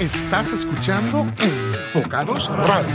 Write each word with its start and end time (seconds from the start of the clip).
Estás 0.00 0.50
escuchando 0.54 1.30
Enfocados 1.42 2.48
Radio. 2.48 2.88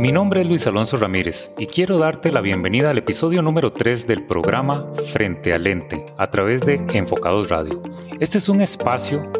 Mi 0.00 0.10
nombre 0.10 0.40
es 0.40 0.48
Luis 0.48 0.66
Alonso 0.66 0.96
Ramírez 0.96 1.54
y 1.56 1.68
quiero 1.68 1.96
darte 1.98 2.32
la 2.32 2.40
bienvenida 2.40 2.90
al 2.90 2.98
episodio 2.98 3.40
número 3.40 3.72
3 3.72 4.08
del 4.08 4.24
programa 4.26 4.84
Frente 5.12 5.54
al 5.54 5.62
Lente 5.62 6.06
a 6.18 6.26
través 6.26 6.62
de 6.62 6.84
Enfocados 6.92 7.50
Radio. 7.50 7.80
Este 8.18 8.38
es 8.38 8.48
un 8.48 8.62
espacio 8.62 9.30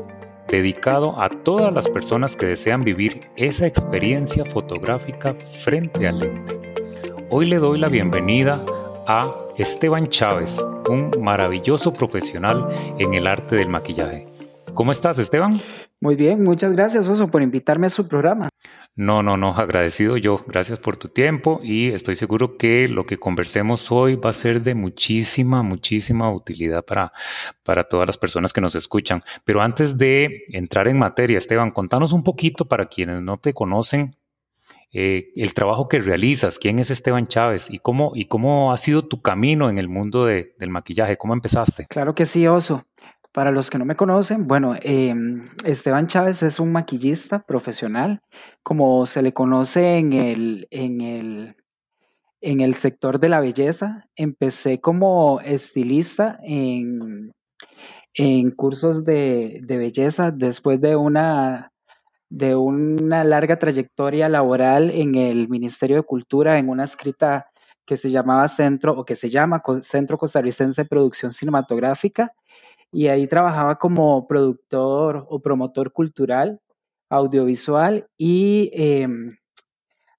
dedicado 0.46 1.20
a 1.20 1.29
todas 1.29 1.75
las 1.75 1.88
personas 1.88 2.36
que 2.36 2.46
desean 2.46 2.84
vivir 2.84 3.29
esa 3.34 3.66
experiencia 3.66 4.45
fotográfica 4.45 5.34
frente 5.34 6.07
al 6.07 6.20
lente. 6.20 6.61
Hoy 7.29 7.46
le 7.46 7.59
doy 7.59 7.80
la 7.80 7.88
bienvenida 7.88 8.61
a 8.79 8.80
Esteban 9.57 10.09
Chávez, 10.09 10.59
un 10.89 11.11
maravilloso 11.21 11.93
profesional 11.93 12.69
en 12.99 13.15
el 13.15 13.27
arte 13.27 13.57
del 13.57 13.69
maquillaje. 13.69 14.27
¿Cómo 14.75 14.93
estás, 14.93 15.18
Esteban? 15.18 15.61
Muy 16.01 16.17
bien, 16.17 16.43
muchas 16.43 16.73
gracias, 16.73 17.09
Oso, 17.09 17.31
por 17.31 17.43
invitarme 17.43 17.89
a 17.89 17.91
su 17.91 18.09
programa. 18.09 18.49
No, 18.95 19.23
no, 19.23 19.37
no, 19.37 19.51
agradecido 19.51 20.17
yo. 20.17 20.41
Gracias 20.46 20.79
por 20.79 20.96
tu 20.96 21.09
tiempo 21.09 21.61
y 21.63 21.89
estoy 21.89 22.17
seguro 22.17 22.57
que 22.57 22.89
lo 22.89 23.04
que 23.04 23.18
conversemos 23.18 23.91
hoy 23.91 24.15
va 24.15 24.31
a 24.31 24.32
ser 24.32 24.63
de 24.63 24.75
muchísima, 24.75 25.63
muchísima 25.63 26.32
utilidad 26.32 26.85
para, 26.85 27.13
para 27.65 27.85
todas 27.85 28.07
las 28.07 28.17
personas 28.17 28.53
que 28.53 28.61
nos 28.61 28.75
escuchan. 28.75 29.23
Pero 29.45 29.61
antes 29.61 29.99
de 29.99 30.45
entrar 30.53 30.89
en 30.89 30.99
materia, 30.99 31.39
Esteban, 31.39 31.71
contanos 31.71 32.12
un 32.12 32.23
poquito 32.23 32.65
para 32.67 32.87
quienes 32.87 33.23
no 33.23 33.39
te 33.39 33.53
conocen 33.53 34.17
eh, 34.92 35.30
el 35.36 35.55
trabajo 35.55 35.86
que 35.86 36.00
realizas, 36.00 36.58
quién 36.58 36.80
es 36.80 36.91
Esteban 36.91 37.28
Chávez 37.28 37.70
y 37.70 37.78
cómo, 37.78 38.11
y 38.14 38.25
cómo 38.25 38.72
ha 38.72 38.77
sido 38.77 39.06
tu 39.06 39.22
camino 39.22 39.70
en 39.70 39.78
el 39.78 39.89
mundo 39.89 40.25
del 40.25 40.70
maquillaje, 40.70 41.17
cómo 41.17 41.34
empezaste. 41.34 41.86
Claro 41.89 42.14
que 42.14 42.27
sí, 42.27 42.47
Oso. 42.47 42.84
Para 43.33 43.53
los 43.53 43.70
que 43.70 43.78
no 43.78 43.84
me 43.84 43.95
conocen, 43.95 44.48
bueno, 44.48 44.75
em, 44.83 45.48
Esteban 45.64 46.08
Chávez 46.08 46.42
es 46.42 46.58
un 46.58 46.72
maquillista 46.72 47.45
profesional, 47.47 48.20
como 48.65 49.06
se 49.06 49.23
le 49.23 49.33
conoce 49.33 49.98
en 49.98 50.12
el, 50.12 50.67
en 50.73 51.00
el, 51.00 51.56
en 52.41 52.61
el 52.61 52.75
sector 52.75 53.20
de 53.20 53.28
la 53.28 53.39
belleza. 53.39 54.09
Empecé 54.17 54.81
como 54.81 55.41
estilista 55.43 56.41
en, 56.43 57.31
en 58.15 58.50
cursos 58.50 59.05
de, 59.05 59.61
de 59.62 59.77
belleza 59.77 60.33
después 60.33 60.81
de 60.81 60.97
una 60.97 61.70
de 62.31 62.55
una 62.55 63.25
larga 63.25 63.59
trayectoria 63.59 64.28
laboral 64.28 64.91
en 64.91 65.17
el 65.17 65.48
Ministerio 65.48 65.97
de 65.97 66.03
Cultura, 66.05 66.59
en 66.59 66.69
una 66.69 66.84
escrita 66.84 67.50
que 67.84 67.97
se 67.97 68.11
llamaba 68.11 68.47
Centro, 68.48 68.92
o 68.97 69.05
que 69.05 69.17
se 69.17 69.28
llama 69.28 69.62
Centro 69.83 70.17
Costarricense 70.17 70.83
de 70.83 70.89
Producción 70.89 71.33
Cinematográfica, 71.33 72.33
y 72.92 73.09
ahí 73.09 73.27
trabajaba 73.27 73.78
como 73.78 74.27
productor 74.28 75.27
o 75.28 75.41
promotor 75.41 75.92
cultural, 75.92 76.61
audiovisual, 77.11 78.06
y 78.17 78.70
em, 78.75 79.37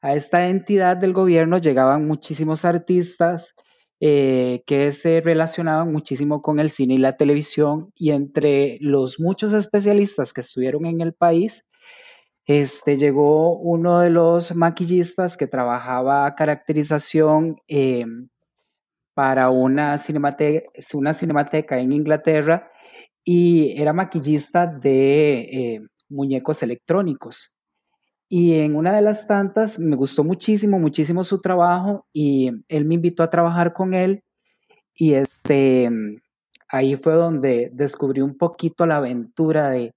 a 0.02 0.16
esta 0.16 0.50
entidad 0.50 0.98
del 0.98 1.14
gobierno 1.14 1.60
llegaban 1.60 2.08
muchísimos 2.08 2.66
artistas 2.66 3.56
eh, 4.02 4.64
que 4.66 4.92
se 4.92 5.22
relacionaban 5.22 5.92
muchísimo 5.92 6.42
con 6.42 6.60
el 6.60 6.72
cine 6.72 6.96
y 6.96 6.98
la 6.98 7.16
televisión, 7.18 7.92
y 7.96 8.12
entre 8.12 8.80
los 8.82 9.20
muchos 9.20 9.54
especialistas 9.54 10.34
que 10.34 10.42
estuvieron 10.42 10.86
en 10.86 11.02
el 11.02 11.14
país, 11.14 11.66
este, 12.46 12.98
llegó 12.98 13.58
uno 13.58 14.00
de 14.00 14.10
los 14.10 14.56
maquillistas 14.56 15.38
que 15.38 15.48
trabajaba 15.48 16.34
caracterización 16.36 17.58
em, 17.68 18.30
para 19.14 19.50
una, 19.50 19.96
una 20.94 21.14
cinemateca 21.14 21.80
en 21.80 21.92
Inglaterra 21.92 22.72
y 23.24 23.80
era 23.80 23.94
maquillista 23.94 24.66
de 24.68 25.40
eh, 25.42 25.82
muñecos 26.10 26.64
electrónicos. 26.64 27.52
Y 28.28 28.60
en 28.60 28.76
una 28.76 28.96
de 28.96 29.02
las 29.02 29.28
tantas 29.28 29.78
me 29.78 29.96
gustó 29.96 30.24
muchísimo, 30.24 30.80
muchísimo 30.80 31.24
su 31.24 31.42
trabajo 31.42 32.08
y 32.14 32.52
él 32.70 32.86
me 32.86 32.96
invitó 32.96 33.24
a 33.24 33.30
trabajar 33.30 33.74
con 33.74 33.94
él 33.94 34.24
y 34.96 35.14
este, 35.14 35.90
ahí 36.70 36.96
fue 36.96 37.14
donde 37.14 37.70
descubrí 37.74 38.22
un 38.22 38.38
poquito 38.38 38.86
la 38.86 38.98
aventura 38.98 39.70
de, 39.70 39.94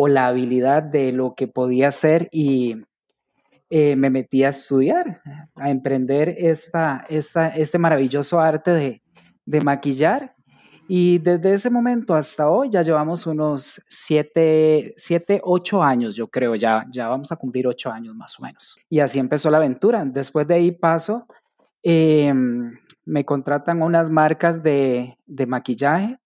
o 0.00 0.06
la 0.06 0.28
habilidad 0.28 0.84
de 0.84 1.10
lo 1.10 1.34
que 1.34 1.48
podía 1.48 1.88
hacer 1.88 2.28
y 2.30 2.76
eh, 3.68 3.96
me 3.96 4.10
metí 4.10 4.44
a 4.44 4.50
estudiar, 4.50 5.20
a 5.56 5.70
emprender 5.70 6.36
esta, 6.38 7.04
esta, 7.08 7.48
este 7.48 7.78
maravilloso 7.78 8.38
arte 8.38 8.70
de, 8.70 9.02
de 9.44 9.60
maquillar. 9.60 10.36
Y 10.86 11.18
desde 11.18 11.52
ese 11.52 11.68
momento 11.68 12.14
hasta 12.14 12.48
hoy 12.48 12.68
ya 12.70 12.82
llevamos 12.82 13.26
unos 13.26 13.82
siete, 13.88 14.94
siete, 14.96 15.40
ocho 15.42 15.82
años, 15.82 16.14
yo 16.14 16.28
creo, 16.28 16.54
ya, 16.54 16.86
ya 16.88 17.08
vamos 17.08 17.32
a 17.32 17.36
cumplir 17.36 17.66
ocho 17.66 17.90
años 17.90 18.14
más 18.14 18.38
o 18.38 18.42
menos. 18.44 18.76
Y 18.88 19.00
así 19.00 19.18
empezó 19.18 19.50
la 19.50 19.56
aventura. 19.56 20.04
Después 20.04 20.46
de 20.46 20.54
ahí 20.54 20.70
paso, 20.70 21.26
em, 21.82 22.70
me 23.04 23.24
contratan 23.24 23.82
unas 23.82 24.10
marcas 24.10 24.62
de, 24.62 25.18
de 25.26 25.46
maquillaje 25.46 26.20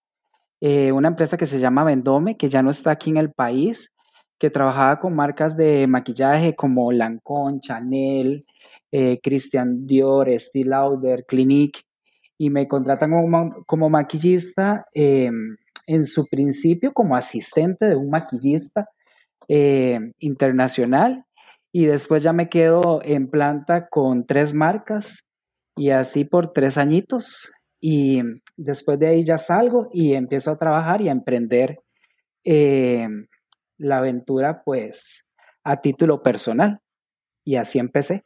eh, 0.65 0.93
una 0.93 1.09
empresa 1.09 1.37
que 1.37 1.47
se 1.47 1.59
llama 1.59 1.83
Vendome, 1.83 2.37
que 2.37 2.49
ya 2.49 2.63
no 2.63 2.71
está 2.71 2.93
aquí 2.93 3.11
en 3.11 3.17
el 3.17 3.33
país, 3.33 3.93
que 4.39 4.49
trabajaba 4.49 5.01
con 5.01 5.13
marcas 5.13 5.57
de 5.57 5.89
maquillaje 5.89 6.55
como 6.55 6.93
Lancôme, 6.93 7.59
Chanel, 7.59 8.45
eh, 8.93 9.19
Christian 9.21 9.89
Dior, 9.89 10.29
Estée 10.29 10.65
Lauder, 10.65 11.25
Clinique, 11.27 11.81
y 12.39 12.51
me 12.51 12.69
contratan 12.69 13.11
como, 13.67 13.91
maquillista 13.91 14.87
em, 14.95 15.57
en 15.89 16.05
su 16.05 16.27
principio 16.29 16.93
como 16.93 17.17
asistente 17.17 17.87
de 17.87 17.97
un 17.97 18.11
maquillista 18.11 18.89
eh, 19.49 19.99
internacional 20.21 21.25
y 21.73 21.87
después 21.87 22.23
ya 22.23 22.33
me 22.33 22.49
quedo 22.49 23.01
en 23.05 23.29
planta 23.29 23.89
con 23.89 24.27
tres 24.27 24.55
marcas 24.55 25.25
y 25.77 25.91
así 25.91 26.25
por 26.25 26.53
tres 26.53 26.79
añitos 26.79 27.51
y 27.85 28.23
después 28.57 28.97
de 29.01 29.09
ahí 29.09 29.25
ya 29.25 29.37
salgo 29.39 29.89
y 29.93 30.15
empiezo 30.15 30.53
a 30.53 30.57
trabajar 30.57 31.03
y 31.03 31.09
a 31.09 31.13
emprender 31.13 31.81
eh, 32.45 33.09
la 33.77 33.99
aventura 33.99 34.63
pues 34.65 35.29
a 35.65 35.81
título 35.81 36.23
personal. 36.23 36.81
Y 37.45 37.57
así 37.57 37.81
empecé. 37.81 38.23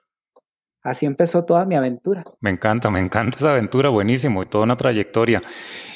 Así 0.82 1.06
empezó 1.06 1.46
toda 1.46 1.64
mi 1.64 1.74
aventura. 1.74 2.22
Me 2.40 2.50
encanta, 2.50 2.90
me 2.90 3.00
encanta 3.00 3.38
esa 3.38 3.52
aventura, 3.52 3.88
buenísimo, 3.88 4.42
y 4.42 4.46
toda 4.46 4.64
una 4.64 4.76
trayectoria. 4.76 5.42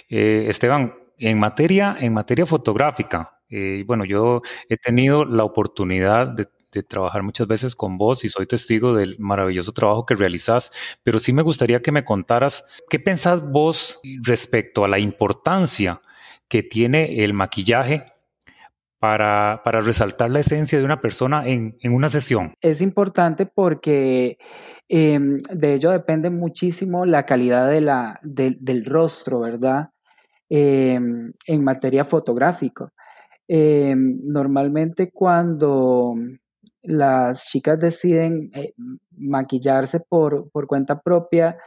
Eh, 0.09 0.47
Esteban, 0.48 0.94
en 1.19 1.38
materia, 1.38 1.98
en 2.00 2.15
materia 2.15 2.47
fotográfica, 2.47 3.42
eh, 3.50 3.84
bueno, 3.87 4.06
yo 4.06 4.41
he 4.71 4.78
tenido 4.78 5.27
la 5.27 5.44
oportunidad 5.44 6.28
de 6.28 6.48
de 6.72 6.82
trabajar 6.82 7.22
muchas 7.22 7.47
veces 7.47 7.75
con 7.75 7.98
vos 7.98 8.25
y 8.25 8.28
soy 8.28 8.47
testigo 8.47 8.94
del 8.94 9.16
maravilloso 9.19 9.72
trabajo 9.72 10.06
que 10.06 10.14
realizás, 10.14 10.72
pero 11.03 11.19
sí 11.19 11.32
me 11.32 11.42
gustaría 11.42 11.82
que 11.82 11.92
me 11.92 12.04
contaras 12.04 12.64
qué 12.88 12.98
pensás 12.98 13.42
vos 13.50 14.00
respecto 14.22 14.84
a 14.84 14.88
la 14.88 14.98
importancia 14.98 16.00
que 16.48 16.62
tiene 16.62 17.25
el 17.25 17.32
maquillaje 17.32 18.04
para, 18.98 19.62
para 19.64 19.80
resaltar 19.80 20.30
la 20.30 20.41
esencia 20.41 20.78
de 20.78 20.84
una 20.84 21.00
persona 21.00 21.47
en, 21.47 21.76
en 21.80 21.94
una 21.94 22.09
sesión. 22.09 22.53
Es 22.60 22.82
importante 22.82 23.47
porque 23.47 24.36
em, 24.88 25.38
de 25.38 25.75
ello 25.75 25.91
depende 25.91 26.28
muchísimo 26.28 27.06
la 27.06 27.25
calidad 27.25 27.70
de 27.70 27.80
la, 27.80 28.20
del 28.22 28.84
rostro, 28.84 29.41
¿verdad? 29.41 29.91
Em, 30.50 31.32
en 31.47 31.64
materia 31.64 32.04
fotográfica. 32.04 32.92
Em, 33.48 34.16
normalmente 34.22 35.10
cuando 35.10 36.14
las 36.82 37.46
chicas 37.46 37.78
deciden 37.78 38.50
eh, 38.54 38.72
maquillarse 39.16 40.00
por, 40.00 40.50
cuenta 40.66 41.00
propia, 41.00 41.58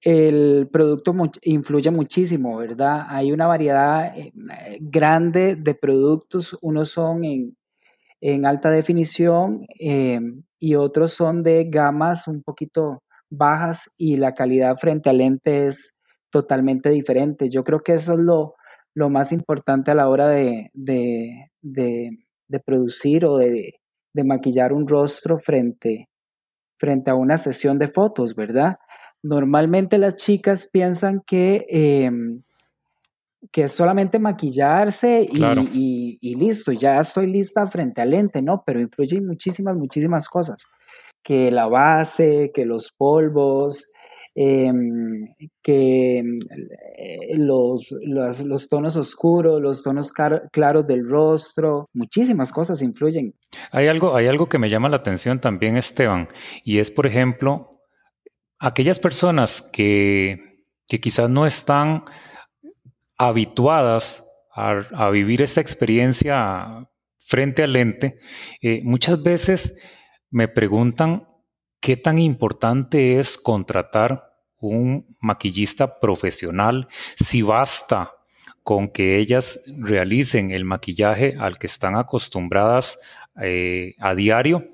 el 0.00 0.68
producto 0.72 1.14
influye 1.42 1.90
muchísimo, 1.90 2.56
¿verdad? 2.56 3.06
Hay 3.08 3.32
una 3.32 3.46
variedad 3.46 4.16
eh, 4.16 4.32
grande 4.80 5.56
de 5.56 5.74
productos, 5.74 6.56
unos 6.60 6.90
son 6.90 7.22
en, 7.24 8.46
alta 8.46 8.70
definición 8.70 9.66
eh, 9.80 10.20
y 10.58 10.74
otros 10.76 11.12
son 11.12 11.42
de 11.42 11.64
gamas 11.68 12.28
un 12.28 12.42
poquito 12.42 13.02
bajas 13.30 13.90
y 13.98 14.16
la 14.16 14.32
calidad 14.34 14.76
frente 14.76 15.10
al 15.10 15.18
lente 15.18 15.66
es 15.66 15.96
totalmente 16.30 16.90
diferente. 16.90 17.48
Yo 17.50 17.64
creo 17.64 17.80
que 17.80 17.94
eso 17.94 18.14
es 18.14 18.20
lo, 18.20 18.54
más 19.10 19.32
importante 19.32 19.90
a 19.90 19.94
la 19.94 20.08
hora 20.08 20.28
de 20.28 20.70
producir 22.64 23.24
o 23.24 23.38
de, 23.38 23.81
de 24.14 24.24
maquillar 24.24 24.72
un 24.72 24.86
rostro 24.86 25.38
frente, 25.38 26.08
frente 26.78 27.10
a 27.10 27.14
una 27.14 27.38
sesión 27.38 27.78
de 27.78 27.88
fotos, 27.88 28.34
¿verdad? 28.34 28.76
Normalmente 29.22 29.98
las 29.98 30.16
chicas 30.16 30.68
piensan 30.70 31.22
que, 31.26 31.64
em, 31.68 32.42
que 33.50 33.64
es 33.64 33.72
solamente 33.72 34.18
maquillarse 34.18 35.26
y, 35.30 36.18
y, 36.20 36.34
listo, 36.36 36.72
ya 36.72 37.00
estoy 37.00 37.26
lista 37.26 37.66
frente 37.68 38.00
al 38.00 38.10
lente, 38.10 38.42
¿no? 38.42 38.62
Pero 38.64 38.80
influyen 38.80 39.26
muchísimas, 39.26 39.76
muchísimas 39.76 40.28
cosas. 40.28 40.66
Que 41.22 41.50
la 41.50 41.66
base, 41.66 42.50
que 42.54 42.64
los 42.64 42.92
polvos, 42.92 43.91
em, 44.34 45.34
que 45.62 46.18
eh, 46.18 47.36
los, 47.36 47.94
los, 48.02 48.68
tonos 48.68 48.96
oscuros, 48.96 49.60
los 49.60 49.82
tonos 49.82 50.12
claros 50.12 50.86
del 50.86 51.08
rostro, 51.08 51.88
muchísimas 51.92 52.52
cosas 52.52 52.82
influyen. 52.82 53.34
Hay 53.70 53.88
algo, 53.88 54.16
hay 54.16 54.26
algo 54.26 54.48
que 54.48 54.58
me 54.58 54.70
llama 54.70 54.88
la 54.88 54.96
atención 54.96 55.40
también, 55.40 55.76
Esteban, 55.76 56.28
y 56.64 56.78
es, 56.78 56.90
por 56.90 57.06
ejemplo, 57.06 57.70
aquellas 58.58 58.98
personas 58.98 59.70
que, 59.72 60.64
que 60.86 61.00
quizás 61.00 61.28
no 61.28 61.46
están 61.46 62.04
habituadas 63.18 64.28
a, 64.54 65.10
vivir 65.10 65.42
esta 65.42 65.60
experiencia 65.60 66.88
frente 67.18 67.62
al 67.62 67.72
lente, 67.72 68.18
eh, 68.60 68.80
muchas 68.84 69.22
veces 69.22 69.80
me 70.30 70.48
preguntan 70.48 71.26
qué 71.82 71.96
tan 71.98 72.18
importante 72.18 73.18
es 73.18 73.36
contratar 73.36 74.32
un 74.58 75.16
maquillista 75.20 75.98
profesional, 75.98 76.86
si 77.16 77.42
basta 77.42 78.12
con 78.62 78.88
que 78.88 79.18
ellas 79.18 79.64
realicen 79.80 80.52
el 80.52 80.64
maquillaje 80.64 81.34
al 81.38 81.58
que 81.58 81.66
están 81.66 81.96
acostumbradas 81.96 83.00
eh, 83.42 83.96
a 83.98 84.14
diario. 84.14 84.68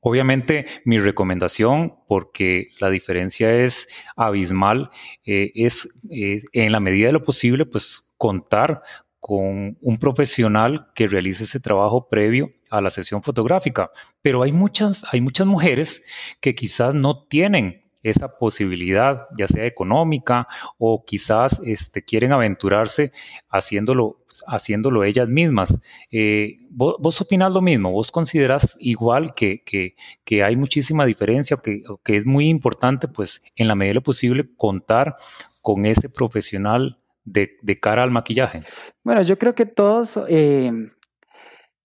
Obviamente 0.00 0.66
mi 0.84 1.00
recomendación, 1.00 1.96
porque 2.06 2.68
la 2.78 2.88
diferencia 2.88 3.52
es 3.52 3.88
abismal, 4.14 4.90
eh, 5.24 5.50
es 5.56 6.06
en 6.08 6.70
la 6.70 6.78
medida 6.78 7.08
de 7.08 7.14
lo 7.14 7.24
posible, 7.24 7.66
pues 7.66 8.12
contar 8.16 8.82
con 9.20 9.76
un 9.80 9.98
profesional 9.98 10.88
que 10.94 11.08
realice 11.08 11.44
ese 11.44 11.60
trabajo 11.60 12.08
previo 12.08 12.50
a 12.70 12.80
la 12.80 12.90
sesión 12.90 13.22
fotográfica. 13.22 13.90
Pero 14.22 14.42
hay 14.42 14.52
muchas, 14.52 15.04
hay 15.12 15.20
muchas 15.20 15.46
mujeres 15.46 16.04
que 16.40 16.54
quizás 16.54 16.94
no 16.94 17.24
tienen 17.26 17.88
esa 18.02 18.28
posibilidad, 18.28 19.26
ya 19.36 19.48
sea 19.48 19.66
económica 19.66 20.46
o 20.78 21.04
quizás 21.04 21.60
este, 21.64 22.04
quieren 22.04 22.32
aventurarse 22.32 23.12
haciéndolo, 23.48 24.24
haciéndolo 24.46 25.04
ellas 25.04 25.28
mismas. 25.28 25.80
Eh, 26.10 26.58
¿vos, 26.70 26.96
¿vos, 27.00 27.20
opinás 27.20 27.52
lo 27.52 27.60
mismo? 27.60 27.90
¿Vos 27.90 28.10
consideras 28.10 28.76
igual 28.80 29.34
que, 29.34 29.62
que, 29.64 30.42
hay 30.42 30.56
muchísima 30.56 31.04
diferencia, 31.06 31.56
que, 31.62 31.82
que 32.04 32.16
es 32.16 32.26
muy 32.26 32.48
importante, 32.48 33.08
pues, 33.08 33.44
en 33.56 33.68
la 33.68 33.74
medida 33.74 33.90
de 33.90 33.94
lo 33.96 34.02
posible, 34.02 34.48
contar 34.56 35.16
con 35.62 35.84
ese 35.84 36.08
profesional 36.08 36.98
de, 37.32 37.80
cara 37.80 38.02
al 38.02 38.10
maquillaje? 38.10 38.62
Bueno, 39.04 39.22
yo 39.22 39.38
creo 39.38 39.54
que 39.54 39.66
todos 39.66 40.18
eh, 40.28 40.70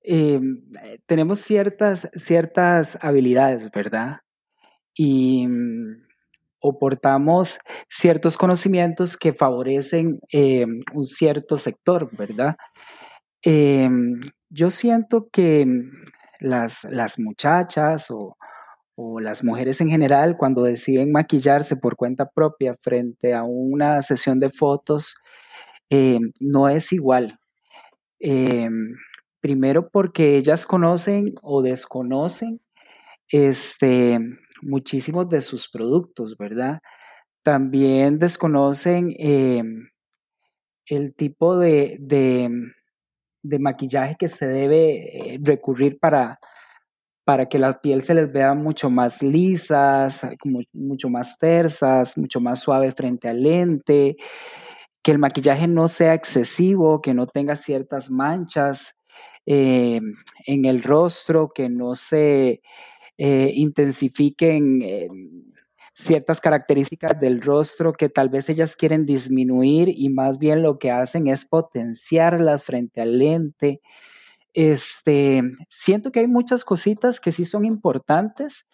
eh, 0.04 0.40
tenemos 1.06 1.40
ciertas, 1.40 2.10
ciertas 2.14 2.98
habilidades, 3.02 3.70
¿verdad? 3.72 4.18
Y 4.96 5.48
mm, 5.48 6.04
o 6.60 6.80
portamos 6.80 7.60
ciertos 7.90 8.38
conocimientos 8.38 9.18
que 9.18 9.34
favorecen 9.34 10.20
eh, 10.32 10.66
un 10.94 11.06
cierto 11.06 11.58
sector, 11.58 12.10
¿verdad? 12.18 12.56
yo 14.50 14.72
siento 14.72 15.28
que 15.30 15.66
las, 16.40 16.86
las 16.86 17.20
muchachas 17.20 18.10
o, 18.10 18.38
o 18.96 19.20
las 19.20 19.44
mujeres 19.44 19.82
en 19.82 19.90
general, 19.90 20.38
cuando 20.38 20.64
deciden 20.64 21.12
maquillarse 21.12 21.76
por 21.76 21.96
cuenta 21.96 22.30
propia 22.30 22.74
frente 22.82 23.34
a 23.34 23.44
una 23.44 24.02
sesión 24.02 24.40
de 24.40 24.50
fotos, 24.50 25.16
eh, 25.96 26.20
no 26.40 26.70
es 26.70 26.92
igual. 26.92 27.40
Eh, 28.20 28.68
primero 29.40 29.90
porque 29.90 30.38
ellas 30.38 30.66
conocen 30.66 31.36
o 31.44 31.62
desconocen 31.62 32.62
este, 33.30 34.20
muchísimos 34.64 35.30
de 35.30 35.42
sus 35.44 35.70
productos, 35.70 36.36
¿verdad? 36.36 36.82
También 37.44 38.18
desconocen 38.18 39.14
eh, 39.20 39.62
el 40.88 41.14
tipo 41.14 41.60
de, 41.60 41.98
de, 42.00 43.60
maquillaje 43.60 44.16
que 44.18 44.30
se 44.30 44.48
debe 44.48 45.38
recurrir 45.44 46.00
para, 46.00 46.40
para 47.24 47.48
que 47.48 47.60
la 47.60 47.82
piel 47.82 48.02
se 48.02 48.16
les 48.16 48.32
vea 48.32 48.56
mucho 48.56 48.90
más 48.90 49.22
lisas, 49.22 50.26
mucho 50.74 51.10
más 51.10 51.38
tersas, 51.38 52.18
mucho 52.18 52.40
más 52.40 52.62
suave 52.62 52.92
frente 52.94 53.28
al 53.28 53.44
lente 53.44 54.18
que 55.04 55.12
el 55.12 55.20
maquillaje 55.20 55.68
no 55.68 55.88
sea 55.88 56.14
excesivo, 56.14 57.02
que 57.02 57.14
no 57.14 57.28
tenga 57.28 57.56
ciertas 57.56 58.10
manchas 58.10 58.96
eh, 59.46 60.00
en 60.46 60.66
el 60.66 60.82
rostro, 60.82 61.52
que 61.54 61.70
no 61.70 61.96
se 61.96 62.62
eh, 63.18 63.52
intensifiquen 63.54 64.82
eh, 64.82 65.08
ciertas 65.94 66.42
características 66.42 67.20
del 67.20 67.42
rostro 67.42 67.94
que 67.94 68.10
tal 68.10 68.30
vez 68.30 68.50
ellas 68.50 68.76
quieren 68.76 69.06
disminuir 69.06 69.90
y 69.90 70.10
más 70.10 70.40
bien 70.40 70.64
lo 70.64 70.80
que 70.80 70.90
hacen 70.92 71.28
es 71.28 71.46
potenciarlas 71.46 72.64
frente 72.64 73.02
al 73.02 73.20
lente. 73.20 73.82
Este, 74.54 75.44
siento 75.70 76.12
que 76.12 76.22
hay 76.22 76.28
muchas 76.28 76.64
cositas 76.64 77.20
que 77.20 77.32
sí 77.32 77.44
son 77.46 77.66
importantes 77.66 78.70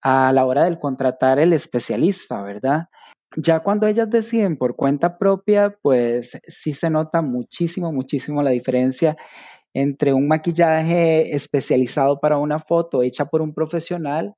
a 0.00 0.32
la 0.32 0.44
hora 0.46 0.64
del 0.64 0.78
contratar 0.78 1.38
el 1.38 1.52
especialista, 1.52 2.42
¿verdad? 2.42 2.88
Ya 3.36 3.60
cuando 3.60 3.86
ellas 3.86 4.08
deciden 4.10 4.56
por 4.56 4.76
cuenta 4.76 5.18
propia, 5.18 5.76
pues 5.82 6.38
sí 6.44 6.72
se 6.72 6.88
nota 6.88 7.20
muchísimo, 7.20 7.92
muchísimo 7.92 8.42
la 8.42 8.50
diferencia 8.50 9.16
entre 9.74 10.12
un 10.14 10.28
maquillaje 10.28 11.34
especializado 11.34 12.20
para 12.20 12.38
una 12.38 12.60
foto 12.60 13.02
hecha 13.02 13.26
por 13.26 13.42
un 13.42 13.52
profesional 13.52 14.36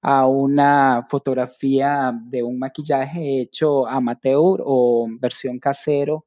a 0.00 0.26
una 0.26 1.06
fotografía 1.10 2.12
de 2.24 2.42
un 2.42 2.58
maquillaje 2.58 3.40
hecho 3.40 3.86
amateur 3.86 4.60
o 4.64 5.06
versión 5.20 5.58
casero, 5.58 6.26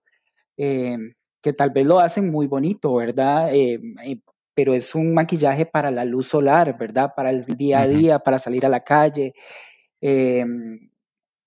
eh, 0.57 0.97
que 1.41 1.53
tal 1.53 1.71
vez 1.71 1.85
lo 1.87 1.99
hacen 1.99 2.31
muy 2.31 2.47
bonito, 2.47 2.95
¿verdad? 2.95 3.53
Eh, 3.53 3.79
eh, 4.05 4.21
pero 4.53 4.73
es 4.75 4.93
un 4.93 5.13
maquillaje 5.13 5.65
para 5.65 5.89
la 5.91 6.05
luz 6.05 6.27
solar, 6.27 6.77
¿verdad? 6.77 7.13
Para 7.15 7.31
el 7.31 7.43
día 7.45 7.81
a 7.81 7.87
día, 7.87 8.19
para 8.19 8.37
salir 8.39 8.65
a 8.65 8.69
la 8.69 8.83
calle 8.83 9.33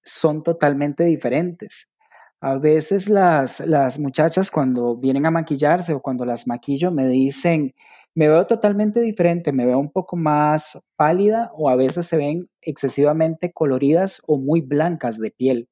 son 0.04 0.42
totalmente 0.42 1.04
diferentes. 1.04 1.88
A 2.40 2.58
veces 2.58 3.08
las, 3.08 3.60
las 3.60 3.98
muchachas 3.98 4.50
cuando 4.50 4.96
vienen 4.96 5.26
a 5.26 5.30
maquillarse 5.30 5.94
o 5.94 6.02
cuando 6.02 6.24
las 6.26 6.46
maquillo 6.46 6.90
me 6.90 7.06
dicen, 7.06 7.74
me 8.14 8.28
veo 8.28 8.46
totalmente 8.46 9.00
diferente, 9.00 9.52
me 9.52 9.66
veo 9.66 9.78
un 9.78 9.90
poco 9.90 10.16
más 10.16 10.84
pálida 10.96 11.50
o 11.54 11.68
a 11.68 11.76
veces 11.76 12.06
se 12.06 12.16
ven 12.16 12.48
excesivamente 12.60 13.52
coloridas 13.52 14.22
o 14.26 14.38
muy 14.38 14.60
blancas 14.60 15.18
de 15.18 15.30
piel. 15.30 15.68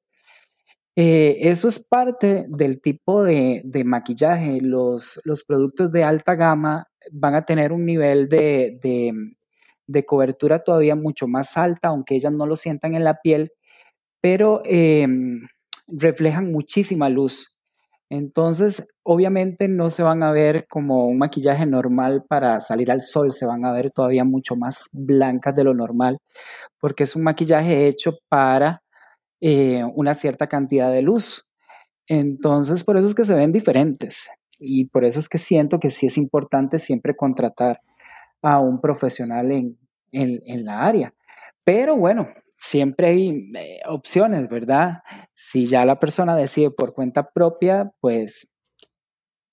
Eh, 0.95 1.49
eso 1.49 1.67
es 1.67 1.79
parte 1.79 2.45
del 2.49 2.79
tipo 2.79 3.23
de, 3.23 3.61
de 3.65 3.83
maquillaje. 3.83 4.59
Los, 4.61 5.19
los, 5.23 5.43
productos 5.43 5.91
de 5.91 6.03
alta 6.03 6.35
gama 6.35 6.87
van 7.11 7.35
a 7.35 7.45
tener 7.45 7.71
un 7.71 7.85
nivel 7.85 8.29
de, 8.29 8.77
de, 8.81 9.13
de, 9.87 10.05
cobertura 10.05 10.59
todavía 10.59 10.95
mucho 10.95 11.27
más 11.27 11.57
alta, 11.57 11.87
aunque 11.89 12.15
ellas 12.15 12.31
no 12.33 12.45
lo 12.45 12.55
sientan 12.55 12.93
en 12.93 13.03
la 13.03 13.19
piel, 13.21 13.51
pero 14.23 14.61
em, 14.63 15.41
reflejan 15.85 16.49
muchísima 16.49 17.09
luz. 17.09 17.53
Entonces, 18.09 18.87
obviamente 19.03 19.67
no 19.67 19.89
se 19.89 20.01
van 20.01 20.23
a 20.23 20.31
ver 20.31 20.65
como 20.69 21.07
un 21.07 21.17
maquillaje 21.17 21.65
normal 21.65 22.23
para 22.29 22.61
salir 22.61 22.89
al 22.89 23.01
sol, 23.01 23.33
se 23.33 23.45
van 23.45 23.65
a 23.65 23.73
ver 23.73 23.91
todavía 23.91 24.23
mucho 24.23 24.55
más 24.55 24.85
blancas 24.93 25.53
de 25.55 25.65
lo 25.65 25.73
normal, 25.73 26.19
porque 26.79 27.03
es 27.03 27.17
un 27.17 27.23
maquillaje 27.23 27.87
hecho 27.87 28.13
para 28.29 28.81
eh, 29.41 29.83
una 29.93 30.13
cierta 30.13 30.47
cantidad 30.47 30.89
de 30.89 31.01
luz. 31.01 31.45
Entonces, 32.07 32.85
por 32.85 32.95
eso 32.95 33.07
es 33.07 33.15
que 33.15 33.25
se 33.25 33.35
ven 33.35 33.51
diferentes 33.51 34.29
y 34.57 34.85
por 34.85 35.03
eso 35.03 35.19
es 35.19 35.27
que 35.27 35.37
siento 35.37 35.81
que 35.81 35.89
sí 35.89 36.05
es 36.05 36.17
importante 36.17 36.79
siempre 36.79 37.13
contratar 37.13 37.81
a 38.41 38.59
un 38.59 38.79
profesional 38.79 39.51
en, 39.51 39.77
en 40.11 40.63
la 40.63 40.85
área. 40.85 41.13
Pero 41.65 41.97
bueno, 41.97 42.27
siempre 42.57 43.07
hay 43.07 43.51
eh, 43.55 43.79
opciones, 43.87 44.49
¿verdad? 44.49 45.03
Si 45.33 45.65
ya 45.65 45.85
la 45.85 45.99
persona 45.99 46.35
decide 46.35 46.71
por 46.71 46.93
cuenta 46.93 47.29
propia, 47.29 47.91
pues 47.99 48.49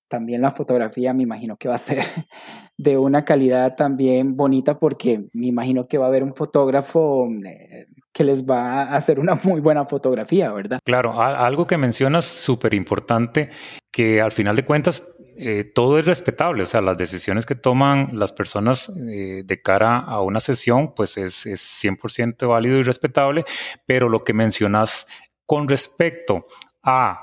también 0.09 0.43
la 0.43 0.51
fotografía 0.51 1.15
me 1.15 1.23
imagino 1.23 1.57
que 1.57 1.69
va 1.69 1.77
a 1.77 1.79
ser 1.79 1.99
de 2.77 2.99
una 2.99 3.25
calidad 3.25 3.77
también 3.77 4.37
bonita 4.37 4.79
porque 4.79 5.29
me 5.33 5.47
imagino 5.47 5.87
que 5.87 5.99
va 5.99 6.07
a 6.07 6.09
haber 6.09 6.25
un 6.25 6.35
fotógrafo 6.35 7.29
eh, 7.47 7.87
que 8.13 8.25
les 8.25 8.45
va 8.45 8.83
a 8.83 8.97
hacer 8.97 9.21
una 9.21 9.37
muy 9.45 9.61
buena 9.61 9.87
fotografía, 9.87 10.53
¿verdad? 10.53 10.81
Claro, 10.85 11.21
algo 11.21 11.67
que 11.67 11.77
mencionas 11.77 12.25
súper 12.25 12.75
importante, 12.75 13.51
que 13.93 14.21
al 14.21 14.33
final 14.33 14.57
de 14.57 14.65
cuentas 14.65 15.20
eh, 15.37 15.71
todo 15.75 15.99
es 15.99 16.07
respetable, 16.07 16.63
o 16.63 16.67
sea, 16.67 16.81
las 16.81 16.99
decisiones 16.99 17.47
que 17.47 17.55
toman 17.55 18.11
las 18.13 18.33
personas 18.33 18.93
eh, 18.97 19.43
de 19.45 19.63
cara 19.63 19.99
a 19.99 20.21
una 20.21 20.41
sesión, 20.41 20.95
pues 20.95 21.17
es, 21.17 21.47
es 21.47 21.61
100% 21.85 22.49
válido 22.49 22.79
y 22.79 22.83
respetable, 22.83 23.45
pero 23.87 24.09
lo 24.09 24.25
que 24.25 24.33
mencionas 24.33 25.07
con 25.47 25.69
respecto 25.69 26.45
a 26.83 27.23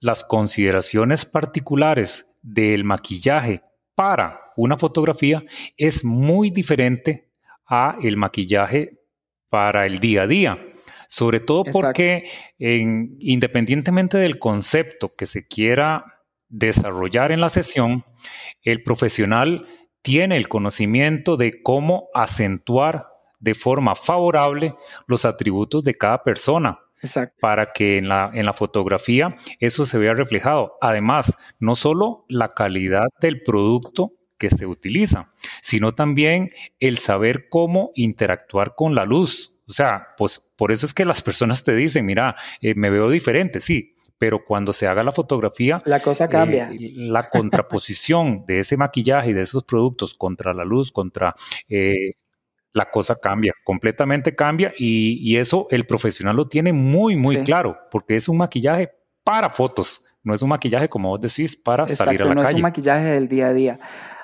las 0.00 0.24
consideraciones 0.24 1.24
particulares 1.24 2.36
del 2.42 2.84
maquillaje 2.84 3.62
para 3.94 4.52
una 4.56 4.78
fotografía 4.78 5.42
es 5.76 6.04
muy 6.04 6.50
diferente 6.50 7.30
a 7.66 7.96
el 8.00 8.16
maquillaje 8.16 9.00
para 9.48 9.86
el 9.86 9.98
día 9.98 10.22
a 10.22 10.26
día. 10.26 10.62
Sobre 11.08 11.40
todo 11.40 11.64
porque 11.64 12.28
independientemente 12.58 14.18
del 14.18 14.38
concepto 14.38 15.12
que 15.16 15.26
se 15.26 15.46
quiera 15.46 16.04
desarrollar 16.48 17.32
en 17.32 17.40
la 17.40 17.48
sesión, 17.48 18.04
el 18.62 18.82
profesional 18.82 19.66
tiene 20.02 20.36
el 20.36 20.48
conocimiento 20.48 21.36
de 21.36 21.62
cómo 21.62 22.08
acentuar 22.14 23.06
de 23.40 23.54
forma 23.54 23.94
favorable 23.94 24.74
los 25.06 25.24
atributos 25.24 25.82
de 25.82 25.96
cada 25.96 26.22
persona. 26.22 26.78
Para 27.40 27.72
que 27.72 27.98
en 27.98 28.08
la, 28.08 28.30
en 28.32 28.46
la 28.46 28.52
fotografía 28.52 29.28
eso 29.60 29.84
se 29.84 29.98
vea 29.98 30.14
reflejado. 30.14 30.76
Además, 30.80 31.36
no 31.60 31.74
solo 31.74 32.24
la 32.28 32.48
calidad 32.48 33.06
del 33.20 33.42
producto 33.42 34.12
que 34.38 34.50
se 34.50 34.66
utiliza, 34.66 35.26
sino 35.62 35.94
también 35.94 36.50
el 36.80 36.98
saber 36.98 37.48
cómo 37.48 37.90
interactuar 37.94 38.74
con 38.74 38.94
la 38.94 39.04
luz. 39.04 39.60
O 39.68 39.72
sea, 39.72 40.08
pues 40.16 40.54
por 40.56 40.72
eso 40.72 40.86
es 40.86 40.94
que 40.94 41.04
las 41.04 41.22
personas 41.22 41.64
te 41.64 41.74
dicen, 41.74 42.06
mira, 42.06 42.36
eh, 42.60 42.74
me 42.74 42.90
veo 42.90 43.10
diferente, 43.10 43.60
sí, 43.60 43.95
pero 44.18 44.44
cuando 44.44 44.72
se 44.72 44.86
haga 44.86 45.02
la 45.02 45.12
fotografía, 45.12 45.82
la 45.84 46.00
cosa 46.00 46.28
cambia. 46.28 46.70
Eh, 46.72 46.92
la 46.94 47.22
contraposición 47.30 48.44
de 48.46 48.60
ese 48.60 48.76
maquillaje 48.76 49.30
y 49.30 49.32
de 49.32 49.42
esos 49.42 49.64
productos 49.64 50.14
contra 50.14 50.54
la 50.54 50.64
luz, 50.64 50.92
contra 50.92 51.34
eh, 51.68 52.14
la 52.72 52.90
cosa 52.90 53.16
cambia, 53.20 53.54
completamente 53.64 54.34
cambia 54.34 54.72
y, 54.76 55.36
eso 55.36 55.66
el 55.70 55.86
profesional 55.86 56.36
lo 56.36 56.46
tiene 56.46 56.72
muy, 56.72 57.16
muy 57.16 57.42
claro, 57.42 57.78
porque 57.90 58.16
es 58.16 58.28
un 58.28 58.36
maquillaje 58.36 58.90
para 59.24 59.48
fotos, 59.50 60.06
no 60.22 60.34
es 60.34 60.42
un 60.42 60.50
maquillaje, 60.50 60.88
como 60.88 61.08
vos 61.08 61.20
decís, 61.20 61.56
para 61.56 61.88
salir 61.88 62.22
a 62.22 62.26
la 62.26 62.34
no 62.34 62.42
calle. 62.42 62.42
No 62.42 62.48
es 62.50 62.54
un 62.56 62.62
maquillaje 62.62 63.04
del 63.04 63.28
día 63.28 63.48
a 63.48 63.52
día. 63.54 63.78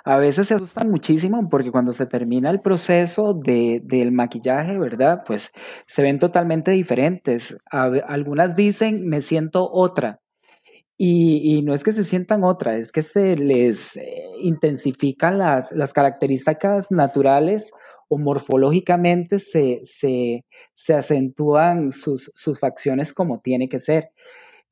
A 0.04 0.18
veces 0.18 0.48
se 0.48 0.54
asustan 0.54 0.90
muchísimo 0.90 1.48
porque 1.48 1.70
cuando 1.70 1.92
se 1.92 2.06
termina 2.06 2.50
el 2.50 2.60
proceso 2.60 3.34
de, 3.34 3.80
del 3.84 4.12
maquillaje, 4.12 4.78
¿verdad? 4.78 5.22
Pues 5.26 5.52
se 5.86 6.02
ven 6.02 6.18
totalmente 6.18 6.72
diferentes. 6.72 7.56
algunas 7.70 8.56
dicen, 8.56 9.06
me 9.08 9.20
siento 9.20 9.70
otra. 9.70 10.20
Y, 11.04 11.62
no 11.62 11.74
es 11.74 11.82
que 11.82 11.92
se 11.92 12.04
sientan 12.04 12.44
otra, 12.44 12.76
es 12.76 12.92
que 12.92 13.02
se 13.02 13.36
les 13.36 13.96
eh, 13.96 14.24
intensifican 14.40 15.36
las, 15.36 15.72
las 15.72 15.92
características 15.92 16.92
naturales 16.92 17.72
o 18.08 18.18
morfológicamente 18.18 19.40
se, 19.40 19.80
se, 19.84 20.44
se 20.74 20.94
acentúan 20.94 21.90
sus, 21.90 22.30
sus, 22.34 22.60
facciones 22.60 23.12
como 23.12 23.40
tiene 23.40 23.68
que 23.68 23.80
ser. 23.80 24.10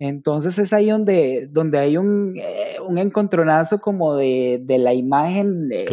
Entonces 0.00 0.58
es 0.58 0.72
ahí 0.72 0.88
donde, 0.88 1.46
donde 1.50 1.78
hay 1.78 1.98
un, 1.98 2.32
eh, 2.38 2.78
un 2.84 2.96
encontronazo 2.96 3.82
como 3.82 4.16
de, 4.16 4.58
de 4.64 4.78
la 4.78 4.94
imagen 4.94 5.68
eh, 5.70 5.84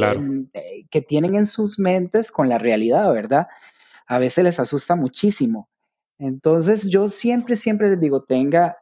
eh, 0.54 0.86
que 0.90 1.02
tienen 1.02 1.36
en 1.36 1.46
sus 1.46 1.78
mentes 1.78 2.32
con 2.32 2.48
la 2.48 2.58
realidad, 2.58 3.12
¿verdad? 3.12 3.48
A 4.08 4.18
veces 4.18 4.46
les 4.46 4.62
asusta 4.62 4.96
muchísimo. 4.96 5.68
Entonces 6.18 6.90
yo 6.90 7.10
siempre, 7.10 7.58
siempre 7.58 7.90
les 7.90 8.00
digo, 8.00 8.24
tenga 8.24 8.78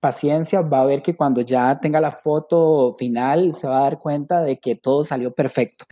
paciencia, 0.00 0.62
va 0.62 0.80
a 0.80 0.86
ver 0.86 1.02
que 1.02 1.14
cuando 1.14 1.42
ya 1.42 1.78
tenga 1.78 2.00
la 2.00 2.12
foto 2.12 2.96
final 2.98 3.52
se 3.54 3.68
va 3.68 3.80
a 3.80 3.82
dar 3.82 3.98
cuenta 3.98 4.40
de 4.40 4.58
que 4.58 4.74
todo 4.74 5.02
salió 5.02 5.34
perfecto. 5.34 5.84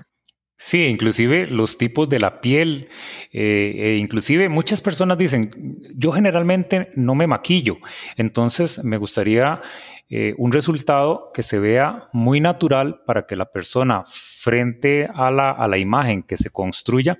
Sí, 0.63 0.85
inclusive 0.85 1.47
los 1.47 1.79
tipos 1.79 2.07
de 2.11 2.21
la 2.21 2.43
piel, 2.43 2.91
eh, 3.33 3.73
e 3.79 3.97
inclusive 3.97 4.51
muchas 4.51 4.83
personas 4.83 5.17
dicen, 5.17 5.51
yo 5.97 6.13
generalmente 6.13 6.91
no 6.97 7.15
me 7.15 7.27
maquillo, 7.27 7.79
entonces 8.19 8.85
me 8.85 8.99
gustaría 8.99 9.63
eh, 10.11 10.35
un 10.37 10.53
resultado 10.53 11.31
que 11.33 11.43
se 11.43 11.59
vea 11.59 12.09
muy 12.13 12.41
natural 12.41 13.01
para 13.07 13.25
que 13.27 13.37
la 13.37 13.51
persona 13.51 14.05
frente 14.07 15.09
a 15.15 15.31
la, 15.31 15.51
a 15.51 15.67
la 15.67 15.79
imagen 15.79 16.23
que 16.25 16.37
se 16.37 16.51
construya 16.51 17.17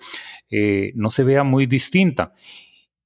eh, 0.51 0.93
no 0.95 1.09
se 1.09 1.25
vea 1.25 1.43
muy 1.43 1.65
distinta. 1.65 2.35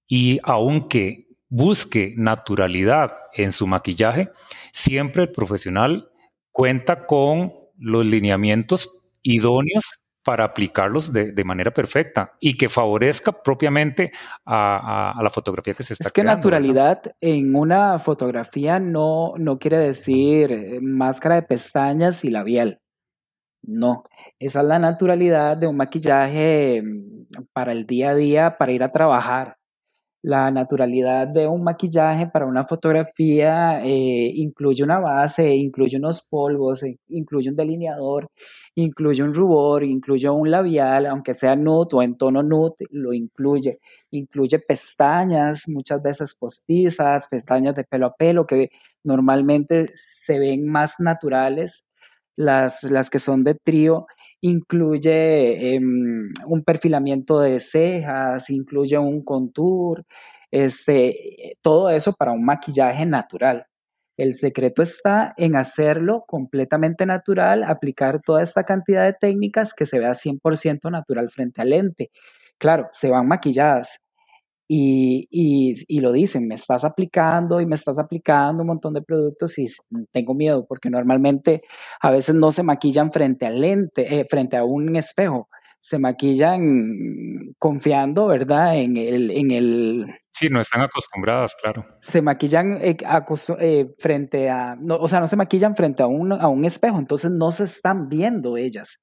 Y 0.08 0.40
aunque 0.42 1.28
busque 1.48 2.14
naturalidad 2.16 3.12
en 3.34 3.52
su 3.52 3.68
maquillaje, 3.68 4.30
siempre 4.72 5.24
el 5.24 5.32
profesional 5.32 6.10
cuenta 6.52 7.06
con 7.06 7.52
los 7.78 8.04
lineamientos 8.06 9.06
idóneos 9.22 10.03
para 10.24 10.44
aplicarlos 10.44 11.12
de, 11.12 11.44
manera 11.44 11.70
perfecta 11.70 12.32
y 12.40 12.56
que 12.56 12.68
favorezca 12.70 13.30
propiamente 13.30 14.10
a, 14.46 15.20
la 15.22 15.30
fotografía 15.30 15.74
que 15.74 15.82
se 15.82 15.92
está 15.92 16.08
Es 16.08 16.12
que 16.12 16.24
naturalidad 16.24 17.02
en 17.20 17.54
una 17.54 17.98
fotografía 17.98 18.80
no, 18.80 19.34
no 19.36 19.58
quiere 19.58 19.78
decir 19.78 20.50
eh, 20.50 20.80
máscara 20.80 21.36
de 21.36 21.42
pestañas 21.42 22.24
y 22.24 22.30
labial. 22.30 22.80
No, 23.62 24.04
esa 24.38 24.60
es 24.60 24.66
la 24.66 24.78
naturalidad 24.78 25.56
de 25.56 25.66
un 25.66 25.76
maquillaje 25.76 26.82
mm, 26.82 27.44
para 27.52 27.72
el 27.72 27.86
día 27.86 28.10
a 28.10 28.14
día, 28.14 28.56
para 28.58 28.72
ir 28.72 28.82
a 28.82 28.92
trabajar. 28.92 29.58
La 30.26 30.50
naturalidad 30.50 31.28
de 31.28 31.46
un 31.46 31.62
maquillaje 31.62 32.26
para 32.26 32.46
una 32.46 32.64
fotografía 32.64 33.82
eh, 33.84 34.32
incluye 34.34 34.82
una 34.82 34.98
base, 34.98 35.54
incluye 35.54 35.98
unos 35.98 36.22
polvos, 36.22 36.82
incluye 37.08 37.50
un 37.50 37.56
delineador, 37.56 38.28
incluye 38.74 39.22
un 39.22 39.34
rubor, 39.34 39.84
incluye 39.84 40.30
un 40.30 40.50
labial, 40.50 41.04
aunque 41.06 41.34
sea 41.34 41.56
nude 41.56 41.88
o 41.92 42.02
en 42.02 42.16
tono 42.16 42.42
nude, 42.42 42.86
lo 42.90 43.12
incluye. 43.12 43.80
Incluye 44.12 44.58
pestañas, 44.60 45.68
muchas 45.68 46.02
veces 46.02 46.34
postizas, 46.34 47.28
pestañas 47.28 47.74
de 47.74 47.84
pelo 47.84 48.06
a 48.06 48.14
pelo, 48.14 48.46
que 48.46 48.70
normalmente 49.02 49.90
se 49.94 50.38
ven 50.38 50.66
más 50.66 51.00
naturales, 51.00 51.84
las, 52.36 52.82
las 52.84 53.10
que 53.10 53.18
son 53.18 53.44
de 53.44 53.56
trío. 53.56 54.06
Incluye 54.46 55.74
em, 55.74 56.28
un 56.46 56.62
perfilamiento 56.64 57.40
de 57.40 57.60
cejas, 57.60 58.50
incluye 58.50 58.98
un 58.98 59.24
contour, 59.24 60.04
este, 60.50 61.56
todo 61.62 61.88
eso 61.88 62.12
para 62.12 62.32
un 62.32 62.44
maquillaje 62.44 63.06
natural. 63.06 63.66
El 64.18 64.34
secreto 64.34 64.82
está 64.82 65.32
en 65.38 65.56
hacerlo 65.56 66.24
completamente 66.26 67.06
natural, 67.06 67.62
aplicar 67.64 68.20
toda 68.20 68.42
esta 68.42 68.64
cantidad 68.64 69.04
de 69.04 69.14
técnicas 69.14 69.72
que 69.74 69.86
se 69.86 69.98
vea 69.98 70.12
100% 70.14 70.90
natural 70.90 71.30
frente 71.30 71.62
al 71.62 71.70
lente. 71.70 72.10
Claro, 72.58 72.86
se 72.90 73.08
van 73.10 73.26
maquilladas 73.26 74.00
y, 74.66 75.28
y, 75.30 76.00
lo 76.00 76.12
dicen, 76.12 76.48
me 76.48 76.54
estás 76.54 76.84
aplicando 76.84 77.60
y 77.60 77.66
me 77.66 77.74
estás 77.74 77.98
aplicando 77.98 78.62
un 78.62 78.68
montón 78.68 78.94
de 78.94 79.02
productos 79.02 79.58
y 79.58 79.66
tengo 80.10 80.34
miedo 80.34 80.66
porque 80.66 80.88
normalmente 80.90 81.62
a 82.00 82.10
veces 82.10 82.34
no 82.34 82.50
se 82.50 82.62
maquillan 82.62 83.12
frente 83.12 83.46
al 83.46 83.60
lente, 83.60 84.20
eh, 84.20 84.26
frente 84.28 84.56
a 84.56 84.64
un 84.64 84.96
espejo 84.96 85.48
se 85.84 85.98
maquillan 85.98 87.52
confiando, 87.58 88.26
¿verdad? 88.26 88.78
En 88.78 88.96
el, 88.96 89.30
en 89.30 89.50
el... 89.50 90.06
Sí, 90.32 90.48
no 90.48 90.62
están 90.62 90.80
acostumbradas, 90.80 91.54
claro. 91.60 91.84
Se 92.00 92.22
maquillan 92.22 92.78
eh, 92.80 92.96
eh, 93.60 93.94
frente 93.98 94.48
a, 94.48 94.76
no, 94.80 94.96
o 94.96 95.06
sea, 95.08 95.20
no 95.20 95.28
se 95.28 95.36
maquillan 95.36 95.76
frente 95.76 96.02
a 96.02 96.06
un, 96.06 96.32
a 96.32 96.48
un 96.48 96.64
espejo, 96.64 96.98
entonces 96.98 97.32
no 97.32 97.50
se 97.50 97.64
están 97.64 98.08
viendo 98.08 98.56
ellas. 98.56 99.02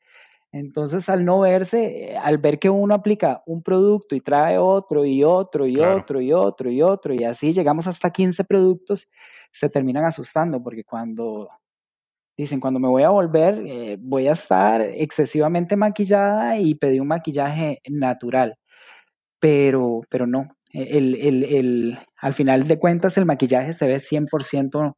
Entonces, 0.54 1.08
al 1.10 1.24
no 1.24 1.40
verse, 1.40 2.18
al 2.22 2.38
ver 2.38 2.60
que 2.60 2.70
uno 2.70 2.94
aplica 2.94 3.42
un 3.46 3.64
producto 3.64 4.16
y 4.16 4.22
trae 4.22 4.58
otro 4.58 5.06
y 5.06 5.24
otro 5.24 5.66
y 5.66 5.80
otro 5.80 6.20
y 6.22 6.34
otro 6.34 6.70
y 6.70 6.82
otro, 6.82 7.14
y 7.14 7.24
así 7.24 7.54
llegamos 7.54 7.88
hasta 7.88 8.12
15 8.12 8.44
productos, 8.44 9.10
se 9.52 9.70
terminan 9.70 10.04
asustando 10.06 10.62
porque 10.62 10.84
cuando 10.84 11.50
Dicen, 12.38 12.60
cuando 12.60 12.80
me 12.80 12.88
voy 12.88 13.04
a 13.04 13.10
volver, 13.10 13.62
eh, 13.68 13.98
voy 14.00 14.28
a 14.28 14.32
estar 14.32 14.82
excesivamente 14.82 15.76
maquillada 15.76 16.58
y 16.58 16.76
pedí 16.76 17.00
un 17.00 17.08
maquillaje 17.08 17.82
natural. 17.90 18.56
Pero, 19.40 20.02
pero 20.10 20.28
no, 20.28 20.48
el, 20.74 21.16
el, 21.16 21.44
el, 21.44 22.00
al 22.18 22.34
final 22.34 22.68
de 22.68 22.80
cuentas 22.80 23.18
el 23.18 23.26
maquillaje 23.26 23.74
se 23.74 23.88
ve 23.88 23.98
100% 23.98 24.96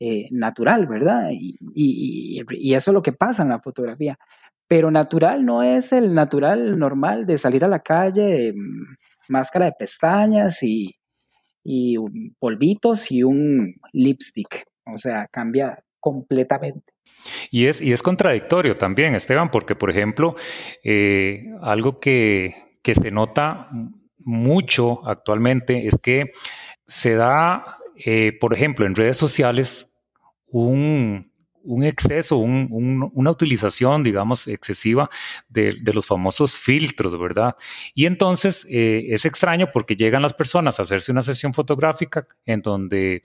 eh, 0.00 0.28
natural, 0.32 0.86
¿verdad? 0.86 1.30
Y, 1.32 1.56
y, 1.74 2.42
y, 2.50 2.74
eso 2.74 2.90
es 2.90 2.94
lo 2.94 3.02
que 3.02 3.12
pasa 3.12 3.42
en 3.42 3.50
la 3.50 3.60
fotografía. 3.60 4.18
Pero 4.72 4.90
natural 4.90 5.44
no 5.44 5.62
es 5.62 5.92
el 5.92 6.14
natural 6.14 6.78
normal 6.78 7.26
de 7.26 7.36
salir 7.36 7.62
a 7.62 7.68
la 7.68 7.80
calle, 7.80 8.54
mm, 8.54 8.96
máscara 9.28 9.66
de 9.66 9.72
pestañas 9.72 10.62
y, 10.62 10.94
polvitos 12.38 13.12
y 13.12 13.22
un 13.22 13.74
lipstick. 13.92 14.64
O 14.86 14.96
sea, 14.96 15.28
cambia 15.30 15.84
completamente. 16.00 16.94
Y 17.50 17.66
es, 17.66 17.82
y 17.82 17.92
es 17.92 18.02
contradictorio 18.02 18.78
también, 18.78 19.14
Esteban, 19.14 19.50
porque, 19.50 19.76
por 19.76 19.90
ejemplo, 19.90 20.32
eh, 20.82 21.44
algo 21.60 22.00
que, 22.00 22.54
se 22.82 23.10
nota 23.10 23.68
mucho 24.20 25.06
actualmente 25.06 25.86
es 25.86 25.98
que 26.02 26.30
se 26.86 27.14
da, 27.14 27.76
eh, 28.06 28.32
por 28.40 28.54
ejemplo, 28.54 28.86
en 28.86 28.94
redes 28.94 29.18
sociales 29.18 29.98
un, 30.46 31.30
exceso, 31.84 32.36
una 32.36 33.30
utilización, 33.30 34.02
digamos, 34.02 34.48
excesiva 34.48 35.08
de, 35.48 35.78
los 35.92 36.06
famosos 36.06 36.58
filtros, 36.58 37.18
¿verdad? 37.18 37.56
Y 37.94 38.06
entonces 38.06 38.66
eh, 38.70 39.06
es 39.08 39.24
extraño 39.24 39.70
porque 39.72 39.96
llegan 39.96 40.22
las 40.22 40.34
personas 40.34 40.78
a 40.78 40.82
hacerse 40.82 41.12
una 41.12 41.22
sesión 41.22 41.54
fotográfica 41.54 42.26
en 42.46 42.60
donde 42.60 43.22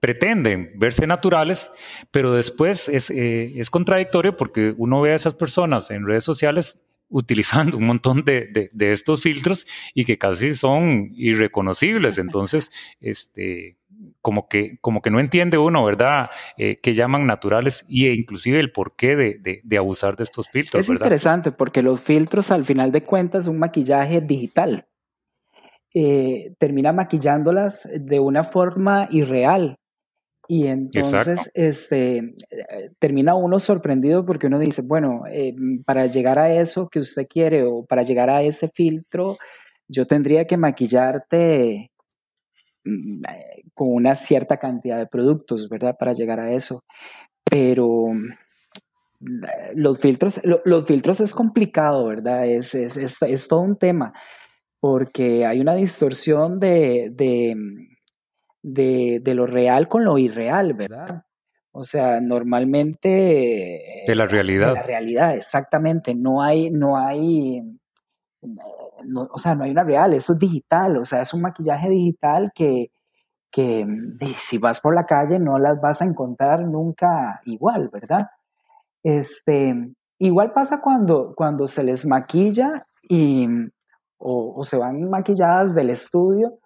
pretenden 0.00 0.72
verse 0.76 1.06
naturales, 1.06 1.72
pero 2.10 2.32
después 2.32 2.88
es, 2.88 3.10
eh, 3.10 3.60
contradictorio 3.70 4.36
porque 4.36 4.74
uno 4.76 5.00
ve 5.00 5.12
a 5.12 5.16
esas 5.16 5.34
personas 5.34 5.90
en 5.90 6.06
redes 6.06 6.24
sociales 6.24 6.82
utilizando 7.08 7.76
un 7.76 7.86
montón 7.86 8.24
de, 8.24 8.70
estos 8.78 9.22
filtros 9.22 9.66
y 9.94 10.04
que 10.04 10.18
casi 10.18 10.54
son 10.54 11.10
irreconocibles. 11.14 12.18
Entonces, 12.18 12.72
este, 13.00 13.76
como 14.26 14.48
que, 14.48 14.78
como 14.80 15.02
que 15.02 15.10
no 15.12 15.20
entiende 15.20 15.56
uno, 15.56 15.84
¿verdad? 15.84 16.30
Eh, 16.56 16.80
que 16.82 16.96
llaman 16.96 17.28
naturales 17.28 17.84
y 17.88 18.06
e 18.08 18.12
inclusive 18.12 18.58
el 18.58 18.72
porqué 18.72 19.14
de, 19.14 19.60
de, 19.62 19.78
abusar 19.78 20.16
de 20.16 20.24
estos 20.24 20.50
filtros. 20.50 20.82
Es 20.82 20.88
interesante 20.88 21.52
porque 21.52 21.80
los 21.80 22.00
filtros 22.00 22.50
al 22.50 22.64
final 22.64 22.90
de 22.90 23.04
cuentas 23.04 23.46
un 23.46 23.60
maquillaje 23.60 24.20
digital. 24.20 24.88
Eh, 25.94 26.56
termina 26.58 26.92
maquillándolas 26.92 27.88
de 28.00 28.18
una 28.18 28.42
forma 28.42 29.06
irreal. 29.12 29.76
Y 30.48 30.66
entonces 30.66 31.48
este, 31.54 32.34
termina 32.98 33.36
uno 33.36 33.60
sorprendido 33.60 34.26
porque 34.26 34.48
uno 34.48 34.58
dice, 34.58 34.82
bueno, 34.82 35.22
eh, 35.30 35.54
para 35.84 36.06
llegar 36.06 36.40
a 36.40 36.52
eso 36.52 36.88
que 36.88 36.98
usted 36.98 37.28
quiere 37.28 37.62
o 37.62 37.84
para 37.84 38.02
llegar 38.02 38.28
a 38.30 38.42
ese 38.42 38.68
filtro, 38.74 39.36
yo 39.86 40.04
tendría 40.04 40.48
que 40.48 40.56
maquillarte 40.56 41.92
con 43.74 43.92
una 43.92 44.14
cierta 44.14 44.58
cantidad 44.58 44.98
de 44.98 45.06
productos, 45.06 45.68
¿verdad? 45.68 45.96
Para 45.98 46.12
llegar 46.12 46.40
a 46.40 46.52
eso. 46.52 46.84
Pero 47.44 48.08
mm, 48.08 49.44
los 49.74 49.98
filtros, 49.98 50.40
los 50.64 50.86
filtros 50.86 51.20
es 51.20 51.34
complicado, 51.34 52.06
¿verdad? 52.06 52.46
Es, 52.46 52.74
es, 52.74 52.96
es, 52.96 53.48
todo 53.48 53.60
un 53.60 53.76
tema 53.76 54.12
porque 54.80 55.46
hay 55.46 55.60
una 55.60 55.74
distorsión 55.74 56.60
de 56.60 57.54
mm, 57.56 57.96
de, 58.66 59.20
de, 59.22 59.34
lo 59.34 59.46
real 59.46 59.86
con 59.86 60.04
lo 60.04 60.18
irreal, 60.18 60.74
¿verdad? 60.74 61.22
O 61.70 61.84
sea, 61.84 62.20
normalmente... 62.20 64.02
De 64.04 64.14
la 64.16 64.26
realidad. 64.26 64.70
De 64.70 64.74
la 64.74 64.82
realidad, 64.82 65.36
exactamente. 65.36 66.14
No 66.16 66.42
hay, 66.42 66.70
no 66.70 66.98
hay, 66.98 67.62
o 69.30 69.38
sea, 69.38 69.54
no 69.54 69.64
hay 69.64 69.70
una 69.70 69.84
real, 69.84 70.14
eso 70.14 70.32
es 70.32 70.38
digital, 70.38 70.96
o 70.98 71.04
sea, 71.04 71.22
es 71.22 71.32
un 71.34 71.42
maquillaje 71.42 71.88
digital 71.88 72.52
que, 72.54 72.90
que 73.50 73.86
si 74.36 74.58
vas 74.58 74.80
por 74.80 74.94
la 74.94 75.06
calle 75.06 75.38
no 75.38 75.58
las 75.58 75.80
vas 75.80 76.02
a 76.02 76.04
encontrar 76.04 76.62
nunca 76.62 77.40
igual, 77.44 77.88
¿verdad? 77.92 78.28
Este, 79.02 79.74
igual 80.18 80.52
pasa 80.52 80.80
cuando, 80.82 81.34
cuando 81.34 81.66
se 81.66 81.84
les 81.84 82.04
maquilla 82.06 82.86
y, 83.02 83.46
o, 84.18 84.54
o 84.56 84.64
se 84.64 84.76
van 84.76 85.08
maquilladas 85.08 85.74
del 85.74 85.90
estudio 85.90 86.58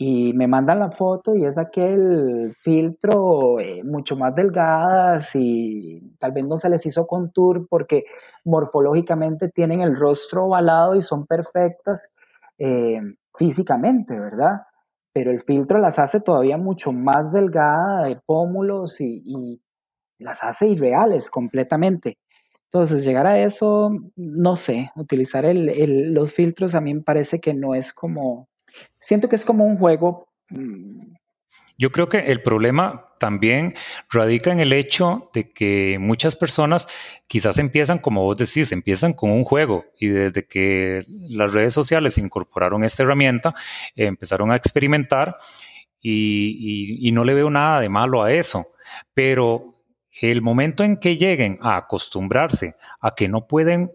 y 0.00 0.32
me 0.32 0.46
mandan 0.46 0.78
la 0.78 0.92
foto 0.92 1.34
y 1.34 1.44
es 1.44 1.58
aquel 1.58 2.54
filtro 2.60 3.58
eh, 3.58 3.82
mucho 3.82 4.14
más 4.14 4.32
delgadas 4.32 5.34
y 5.34 6.14
tal 6.20 6.30
vez 6.30 6.46
no 6.46 6.56
se 6.56 6.70
les 6.70 6.86
hizo 6.86 7.04
contour 7.04 7.66
porque 7.68 8.04
morfológicamente 8.44 9.48
tienen 9.48 9.80
el 9.80 9.96
rostro 9.96 10.44
ovalado 10.46 10.94
y 10.94 11.02
son 11.02 11.26
perfectas 11.26 12.14
eh, 12.58 13.00
físicamente, 13.34 14.18
¿verdad? 14.18 14.62
Pero 15.12 15.32
el 15.32 15.40
filtro 15.40 15.80
las 15.80 15.98
hace 15.98 16.20
todavía 16.20 16.58
mucho 16.58 16.92
más 16.92 17.32
delgadas 17.32 18.06
de 18.06 18.20
pómulos 18.24 19.00
y, 19.00 19.60
las 20.20 20.42
hace 20.42 20.66
irreales 20.66 21.30
completamente. 21.30 22.18
Entonces, 22.64 23.04
llegar 23.04 23.28
a 23.28 23.38
eso, 23.38 23.90
no 24.16 24.56
sé, 24.56 24.90
utilizar 24.96 25.44
los 25.46 26.32
filtros 26.32 26.74
a 26.74 26.80
mí 26.80 26.92
me 26.92 27.02
parece 27.02 27.40
que 27.40 27.54
no 27.54 27.76
es 27.76 27.92
como 27.92 28.48
Siento 28.98 29.28
que 29.28 29.36
es 29.36 29.44
como 29.44 29.64
un 29.64 29.78
juego. 29.78 30.28
Mm, 30.50 31.14
Yo 31.78 31.90
creo 31.90 32.08
que 32.08 32.18
el 32.18 32.42
problema 32.42 33.04
también 33.18 33.74
radica 34.10 34.52
en 34.52 34.60
el 34.60 34.72
hecho 34.72 35.30
de 35.34 35.50
que 35.52 35.98
muchas 36.00 36.36
personas 36.36 36.88
quizás 37.26 37.58
empiezan, 37.58 37.98
como 37.98 38.22
vos 38.24 38.36
decís, 38.36 38.70
empiezan 38.72 39.12
con 39.12 39.30
un 39.30 39.44
juego 39.44 39.84
y 39.98 40.08
desde 40.08 40.46
que 40.46 41.04
las 41.08 41.52
redes 41.52 41.72
sociales 41.72 42.18
incorporaron 42.18 42.84
esta 42.84 43.02
herramienta, 43.02 43.54
empezaron 43.96 44.50
a 44.50 44.56
experimentar 44.56 45.36
y, 46.00 47.08
y 47.08 47.12
no 47.12 47.24
le 47.24 47.34
veo 47.34 47.50
nada 47.50 47.80
de 47.80 47.88
malo 47.88 48.22
a 48.22 48.32
eso. 48.32 48.64
Pero 49.14 49.82
el 50.20 50.42
momento 50.42 50.84
en 50.84 50.96
que 50.96 51.16
lleguen 51.16 51.58
a 51.60 51.76
acostumbrarse 51.76 52.74
a 53.00 53.12
que 53.12 53.28
no 53.28 53.46
pueden 53.46 53.90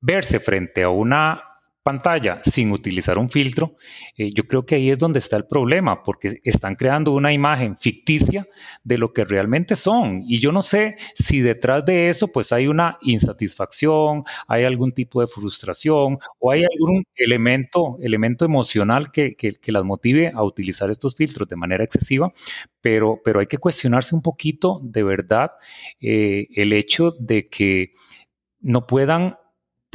verse 0.00 0.38
frente 0.40 0.82
a 0.82 0.90
una 0.90 1.42
pantalla 1.86 2.40
sin 2.42 2.72
utilizar 2.72 3.16
un 3.16 3.30
filtro, 3.30 3.76
eh, 4.16 4.32
yo 4.34 4.48
creo 4.48 4.66
que 4.66 4.74
ahí 4.74 4.90
es 4.90 4.98
donde 4.98 5.20
está 5.20 5.36
el 5.36 5.44
problema, 5.44 6.02
porque 6.02 6.40
están 6.42 6.74
creando 6.74 7.12
una 7.12 7.32
imagen 7.32 7.76
ficticia 7.76 8.44
de 8.82 8.98
lo 8.98 9.12
que 9.12 9.24
realmente 9.24 9.76
son. 9.76 10.20
Y 10.26 10.40
yo 10.40 10.50
no 10.50 10.62
sé 10.62 10.96
si 11.14 11.42
detrás 11.42 11.84
de 11.84 12.08
eso 12.08 12.26
pues 12.26 12.50
hay 12.50 12.66
una 12.66 12.98
insatisfacción, 13.02 14.24
hay 14.48 14.64
algún 14.64 14.90
tipo 14.90 15.20
de 15.20 15.28
frustración 15.28 16.18
o 16.40 16.50
hay 16.50 16.64
algún 16.64 17.04
elemento, 17.14 17.98
elemento 18.02 18.44
emocional 18.44 19.12
que, 19.12 19.36
que, 19.36 19.56
las 19.70 19.84
motive 19.84 20.32
a 20.34 20.42
utilizar 20.42 20.90
estos 20.90 21.14
filtros 21.14 21.48
de 21.48 21.54
manera 21.54 21.84
excesiva, 21.84 22.32
pero, 22.80 23.20
pero 23.24 23.38
hay 23.38 23.46
que 23.46 23.58
cuestionarse 23.58 24.12
un 24.16 24.22
poquito 24.22 24.80
de 24.82 25.04
verdad 25.04 25.52
eh, 26.00 26.48
el 26.56 26.72
hecho 26.72 27.12
de 27.20 27.48
que 27.48 27.92
no 28.60 28.88
puedan 28.88 29.36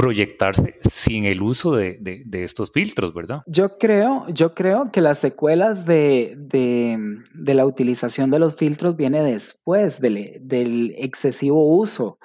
proyectarse 0.01 0.73
sin 0.89 1.25
el 1.25 1.43
uso 1.43 1.75
de, 1.75 1.97
de, 1.99 2.43
estos 2.43 2.71
filtros, 2.71 3.13
¿verdad? 3.13 3.41
Yo 3.45 3.77
creo, 3.77 4.25
yo 4.29 4.55
creo 4.55 4.91
que 4.91 4.99
las 4.99 5.19
secuelas 5.19 5.85
de, 5.85 6.35
de 6.39 7.53
la 7.53 7.67
utilización 7.67 8.31
de 8.31 8.39
los 8.39 8.55
filtros 8.55 8.95
viene 8.95 9.21
después 9.21 10.01
del, 10.01 10.95
excesivo 10.97 11.77
uso 11.77 12.17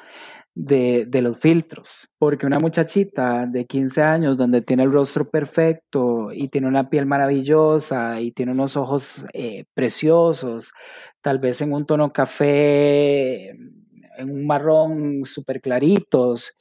de, 0.55 1.07
los 1.21 1.39
filtros. 1.39 2.09
Porque 2.19 2.47
una 2.47 2.59
muchachita 2.59 3.45
de 3.45 3.67
15 3.67 4.01
años 4.01 4.39
donde 4.39 4.63
tiene 4.63 4.85
el 4.85 4.93
rostro 4.93 5.29
perfecto 5.29 6.33
y 6.33 6.49
tiene 6.49 6.69
una 6.69 6.89
piel 6.89 7.05
maravillosa 7.05 8.23
y 8.23 8.33
tiene 8.33 8.53
unos 8.53 8.79
ojos 8.79 9.27
eh, 9.35 9.65
preciosos, 9.75 10.73
tal 11.21 11.41
vez 11.41 11.61
en 11.61 11.75
un 11.75 11.85
tono 11.85 12.11
café, 12.11 13.51
en 13.51 14.31
un 14.31 14.47
marrón 14.47 15.27
súper 15.27 15.61
claritos 15.61 16.57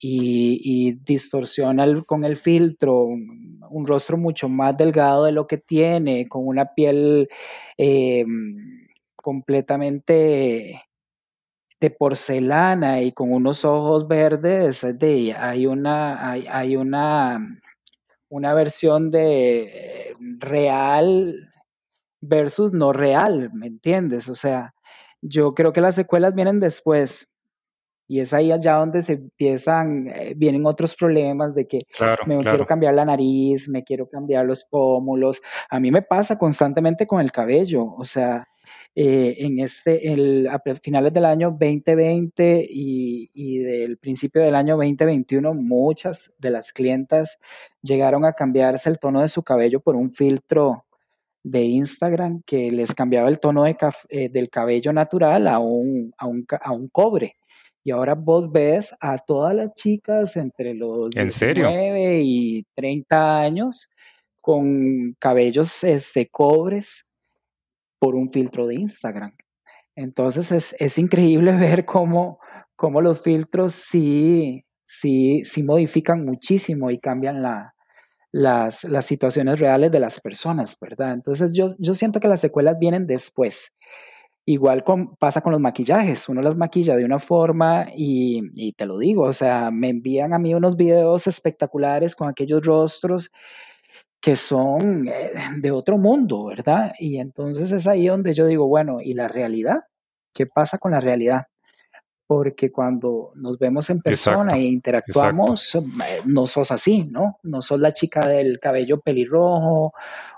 y, 0.00 0.92
distorsiona 1.02 2.02
con 2.06 2.24
el 2.24 2.36
filtro 2.36 3.04
un, 3.04 3.86
rostro 3.86 4.16
mucho 4.16 4.48
más 4.48 4.76
delgado 4.76 5.24
de 5.24 5.32
lo 5.32 5.46
que 5.46 5.58
tiene, 5.58 6.28
con 6.28 6.46
una 6.46 6.74
piel 6.74 7.28
eh, 7.78 8.24
completamente 9.16 10.82
de 11.80 11.90
porcelana 11.90 13.00
y 13.02 13.12
con 13.12 13.32
unos 13.32 13.64
ojos 13.64 14.06
verdes, 14.08 14.86
de, 14.98 15.34
hay 15.38 15.66
una, 15.66 16.30
hay, 16.30 16.46
hay 16.50 16.76
una, 16.76 17.60
una 18.28 18.54
versión 18.54 19.10
de 19.10 20.14
real 20.38 21.34
versus 22.20 22.72
no 22.72 22.92
real, 22.92 23.50
¿me 23.54 23.66
entiendes? 23.66 24.28
O 24.28 24.34
sea, 24.34 24.74
yo 25.22 25.54
creo 25.54 25.72
que 25.72 25.80
las 25.80 25.94
secuelas 25.94 26.34
vienen 26.34 26.60
después. 26.60 27.29
Y 28.10 28.18
es 28.18 28.34
ahí 28.34 28.50
allá 28.50 28.74
donde 28.74 29.02
se 29.02 29.12
empiezan, 29.12 30.08
eh, 30.08 30.34
vienen 30.36 30.66
otros 30.66 30.96
problemas 30.96 31.54
de 31.54 31.68
que 31.68 31.82
me 32.26 32.38
quiero 32.38 32.66
cambiar 32.66 32.92
la 32.92 33.04
nariz, 33.04 33.68
me 33.68 33.84
quiero 33.84 34.08
cambiar 34.08 34.44
los 34.46 34.64
pómulos. 34.64 35.40
A 35.70 35.78
mí 35.78 35.92
me 35.92 36.02
pasa 36.02 36.36
constantemente 36.36 37.06
con 37.06 37.20
el 37.20 37.30
cabello, 37.30 37.84
o 37.84 38.02
sea, 38.02 38.48
eh, 38.96 39.36
en 39.38 39.60
este, 39.60 40.12
el, 40.12 40.48
a 40.48 40.60
finales 40.82 41.12
del 41.12 41.24
año 41.24 41.50
2020 41.52 42.66
y, 42.68 43.30
y, 43.32 43.58
del 43.58 43.96
principio 43.98 44.42
del 44.42 44.56
año 44.56 44.76
2021, 44.76 45.54
muchas 45.54 46.34
de 46.38 46.50
las 46.50 46.72
clientas 46.72 47.38
llegaron 47.80 48.24
a 48.24 48.32
cambiarse 48.32 48.90
el 48.90 48.98
tono 48.98 49.20
de 49.20 49.28
su 49.28 49.44
cabello 49.44 49.78
por 49.78 49.94
un 49.94 50.10
filtro 50.10 50.84
de 51.44 51.62
Instagram 51.62 52.42
que 52.44 52.72
les 52.72 52.92
cambiaba 52.92 53.28
el 53.28 53.38
tono 53.38 53.62
de 53.62 53.76
eh, 54.08 54.28
del 54.30 54.50
cabello 54.50 54.92
natural 54.92 55.46
a 55.46 55.60
un, 55.60 56.12
a 56.18 56.26
un, 56.26 56.44
a 56.60 56.72
un 56.72 56.88
cobre. 56.88 57.36
Y 57.82 57.92
ahora 57.92 58.14
vos 58.14 58.50
ves 58.52 58.94
a 59.00 59.18
todas 59.18 59.54
las 59.54 59.72
chicas 59.74 60.36
entre 60.36 60.74
los 60.74 61.14
¿En 61.16 61.28
19 61.28 62.20
y 62.22 62.64
30 62.74 63.40
años 63.40 63.88
con 64.40 65.14
cabellos 65.18 65.84
este, 65.84 66.28
cobres 66.28 67.06
por 67.98 68.14
un 68.14 68.30
filtro 68.30 68.66
de 68.66 68.74
Instagram. 68.76 69.32
Entonces 69.94 70.50
es, 70.52 70.74
es 70.78 70.98
increíble 70.98 71.52
ver 71.56 71.84
cómo, 71.84 72.38
cómo, 72.76 73.00
los 73.00 73.20
filtros 73.20 73.74
sí, 73.74 74.64
sí, 74.86 75.44
sí 75.44 75.62
modifican 75.62 76.24
muchísimo 76.24 76.90
y 76.90 76.98
cambian 76.98 77.42
la, 77.42 77.74
las, 78.32 78.84
las, 78.84 79.04
situaciones 79.04 79.60
reales 79.60 79.90
de 79.90 80.00
las 80.00 80.20
personas, 80.20 80.76
¿verdad? 80.80 81.12
Entonces 81.12 81.52
yo, 81.54 81.68
yo 81.78 81.94
siento 81.94 82.20
que 82.20 82.28
las 82.28 82.40
secuelas 82.40 82.78
vienen 82.78 83.06
después. 83.06 83.72
Igual 84.50 84.82
pasa 85.16 85.42
con 85.42 85.52
los 85.52 85.60
maquillajes, 85.60 86.28
uno 86.28 86.42
las 86.42 86.56
maquilla 86.56 86.96
de 86.96 87.04
una 87.04 87.20
forma 87.20 87.86
y, 87.96 88.72
te 88.72 88.84
lo 88.84 88.98
digo, 88.98 89.22
o 89.22 89.32
sea, 89.32 89.70
me 89.70 89.90
envían 89.90 90.34
a 90.34 90.40
mí 90.40 90.54
unos 90.54 90.76
videos 90.76 91.28
espectaculares 91.28 92.16
con 92.16 92.28
aquellos 92.28 92.60
rostros 92.66 93.30
que 94.20 94.34
son 94.34 95.06
eh, 95.06 95.30
de 95.58 95.70
otro 95.70 95.98
mundo, 95.98 96.46
¿verdad? 96.46 96.92
Y 96.98 97.18
entonces 97.18 97.70
es 97.70 97.86
ahí 97.86 98.08
donde 98.08 98.34
yo 98.34 98.44
digo, 98.44 98.66
bueno, 98.66 99.00
¿y 99.00 99.14
la 99.14 99.28
realidad? 99.28 99.82
¿Qué 100.34 100.46
pasa 100.46 100.78
con 100.78 100.90
la 100.90 101.00
realidad? 101.00 101.42
porque 102.26 102.70
cuando 102.70 103.32
nos 103.34 103.58
vemos 103.58 103.90
en 103.90 104.00
persona 104.02 104.54
e 104.54 104.62
interactuamos, 104.62 105.74
eh, 105.74 105.80
no 106.26 106.46
sos 106.46 106.70
así, 106.70 107.02
¿no? 107.02 107.40
No 107.42 107.60
sos 107.60 107.80
la 107.80 107.92
chica 107.92 108.24
del 108.28 108.60
cabello 108.60 109.00
pelirrojo 109.00 109.92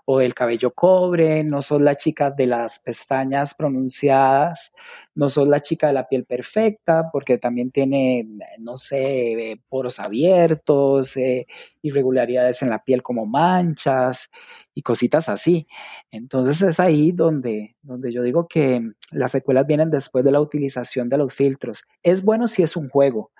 o 0.04 0.20
el 0.20 0.34
cabello 0.34 0.72
cobre, 0.74 1.44
no 1.44 1.62
sos 1.62 1.80
la 1.80 1.94
chica 1.94 2.30
de 2.30 2.46
las 2.46 2.80
pestañas 2.80 3.54
pronunciadas, 3.54 4.72
no 5.14 5.30
sos 5.30 5.46
la 5.46 5.60
chica 5.60 5.86
de 5.86 5.92
la 5.92 6.08
piel 6.08 6.24
perfecta, 6.24 7.08
porque 7.12 7.38
también 7.38 7.70
tiene, 7.70 8.26
no 8.58 8.76
sé, 8.76 9.60
poros 9.68 10.00
abiertos, 10.00 11.16
eh, 11.16 11.46
irregularidades 11.82 12.62
en 12.62 12.70
la 12.70 12.82
piel 12.82 13.02
como 13.02 13.26
manchas 13.26 14.30
y 14.74 14.82
cositas 14.82 15.28
así. 15.28 15.66
Entonces 16.10 16.62
es 16.62 16.80
ahí 16.80 17.12
donde, 17.12 17.76
donde 17.82 18.12
yo 18.12 18.22
digo 18.22 18.48
que 18.48 18.82
las 19.12 19.32
secuelas 19.32 19.66
vienen 19.66 19.90
después 19.90 20.24
de 20.24 20.32
la 20.32 20.40
utilización 20.40 21.08
de 21.08 21.18
los 21.18 21.32
filtros. 21.32 21.84
Es 22.02 22.24
bueno 22.24 22.48
si 22.48 22.62
es 22.62 22.76
un 22.76 22.88
juego. 22.88 23.30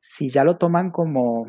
Si 0.00 0.28
ya 0.28 0.44
lo 0.44 0.58
toman 0.58 0.90
como 0.90 1.46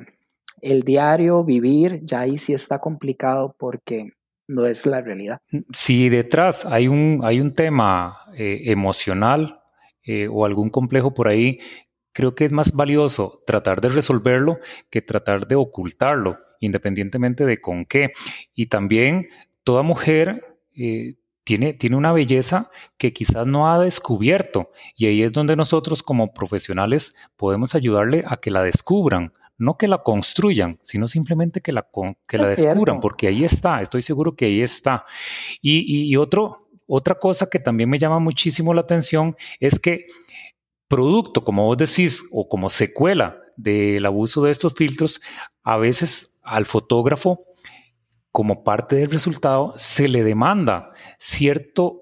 el 0.63 0.83
diario, 0.83 1.43
vivir, 1.43 2.01
ya 2.03 2.21
ahí 2.21 2.37
sí 2.37 2.53
está 2.53 2.79
complicado 2.79 3.55
porque 3.59 4.13
no 4.47 4.65
es 4.65 4.85
la 4.85 5.01
realidad. 5.01 5.39
Si 5.71 6.09
detrás 6.09 6.65
hay 6.65 6.87
un, 6.87 7.21
hay 7.23 7.39
un 7.39 7.53
tema 7.53 8.17
eh, 8.35 8.61
emocional 8.65 9.61
eh, 10.05 10.27
o 10.31 10.45
algún 10.45 10.69
complejo 10.69 11.13
por 11.13 11.27
ahí, 11.27 11.59
creo 12.13 12.35
que 12.35 12.45
es 12.45 12.51
más 12.51 12.73
valioso 12.73 13.41
tratar 13.45 13.81
de 13.81 13.89
resolverlo 13.89 14.59
que 14.89 15.01
tratar 15.01 15.47
de 15.47 15.55
ocultarlo, 15.55 16.37
independientemente 16.59 17.45
de 17.45 17.59
con 17.59 17.85
qué. 17.85 18.11
Y 18.53 18.67
también 18.67 19.27
toda 19.63 19.81
mujer 19.81 20.43
eh, 20.75 21.15
tiene, 21.43 21.73
tiene 21.73 21.97
una 21.97 22.13
belleza 22.13 22.69
que 22.97 23.11
quizás 23.11 23.45
no 23.45 23.71
ha 23.71 23.83
descubierto 23.83 24.71
y 24.95 25.07
ahí 25.07 25.23
es 25.23 25.33
donde 25.33 25.57
nosotros 25.57 26.03
como 26.03 26.33
profesionales 26.33 27.15
podemos 27.35 27.75
ayudarle 27.75 28.23
a 28.27 28.37
que 28.37 28.49
la 28.49 28.63
descubran 28.63 29.33
no 29.57 29.77
que 29.77 29.87
la 29.87 29.99
construyan, 29.99 30.79
sino 30.81 31.07
simplemente 31.07 31.61
que 31.61 31.71
la, 31.71 31.87
que 32.27 32.37
la 32.37 32.49
descubran, 32.49 32.99
porque 32.99 33.27
ahí 33.27 33.43
está, 33.43 33.81
estoy 33.81 34.01
seguro 34.01 34.35
que 34.35 34.45
ahí 34.45 34.61
está. 34.61 35.05
Y, 35.61 36.15
otro, 36.15 36.69
otra 36.87 37.19
cosa 37.19 37.49
que 37.49 37.59
también 37.59 37.89
me 37.89 37.99
llama 37.99 38.19
muchísimo 38.19 38.73
la 38.73 38.81
atención 38.81 39.35
es 39.59 39.79
que 39.79 40.05
producto, 40.87 41.43
como 41.43 41.65
vos 41.65 41.77
decís, 41.77 42.23
o 42.31 42.47
como 42.47 42.69
secuela 42.69 43.39
del 43.55 44.05
abuso 44.05 44.43
de 44.43 44.51
estos 44.51 44.73
filtros, 44.73 45.21
a 45.63 45.77
veces 45.77 46.39
al 46.43 46.65
fotógrafo, 46.65 47.45
como 48.31 48.63
parte 48.63 48.95
del 48.95 49.11
resultado, 49.11 49.73
se 49.77 50.07
le 50.07 50.23
demanda 50.23 50.91
cierto 51.19 52.01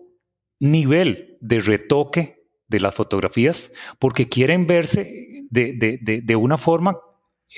nivel 0.59 1.37
de 1.41 1.59
retoque 1.59 2.45
de 2.67 2.79
las 2.79 2.95
fotografías 2.95 3.73
porque 3.99 4.29
quieren 4.29 4.65
verse 4.65 5.43
de, 5.49 5.99
de 6.23 6.35
una 6.37 6.57
forma 6.57 6.97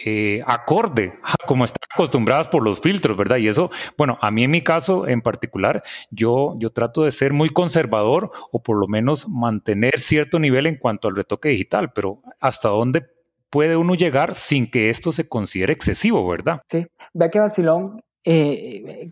eh, 0.05 0.41
acorde 0.47 1.13
a 1.21 1.35
como 1.45 1.65
están 1.65 1.87
acostumbradas 1.93 2.47
por 2.47 2.63
los 2.63 2.81
filtros, 2.81 3.15
¿verdad? 3.15 3.37
Y 3.37 3.47
eso, 3.47 3.69
bueno, 3.97 4.17
a 4.21 4.31
mí 4.31 4.43
en 4.43 4.51
mi 4.51 4.61
caso 4.61 5.07
en 5.07 5.21
particular, 5.21 5.83
yo, 6.09 6.55
yo 6.57 6.71
trato 6.71 7.03
de 7.03 7.11
ser 7.11 7.31
muy 7.31 7.49
conservador 7.49 8.31
o 8.51 8.63
por 8.63 8.79
lo 8.79 8.87
menos 8.87 9.27
mantener 9.29 9.99
cierto 9.99 10.39
nivel 10.39 10.65
en 10.65 10.77
cuanto 10.77 11.07
al 11.07 11.15
retoque 11.15 11.49
digital, 11.49 11.91
pero 11.93 12.21
hasta 12.39 12.69
dónde 12.69 13.05
puede 13.49 13.77
uno 13.77 13.93
llegar 13.93 14.33
sin 14.33 14.69
que 14.69 14.89
esto 14.89 15.11
se 15.11 15.29
considere 15.29 15.73
excesivo, 15.73 16.27
¿verdad? 16.27 16.61
Sí, 16.71 16.87
vea 17.13 17.29
que 17.29 17.39
vacilón, 17.39 18.01
eh, 18.23 19.11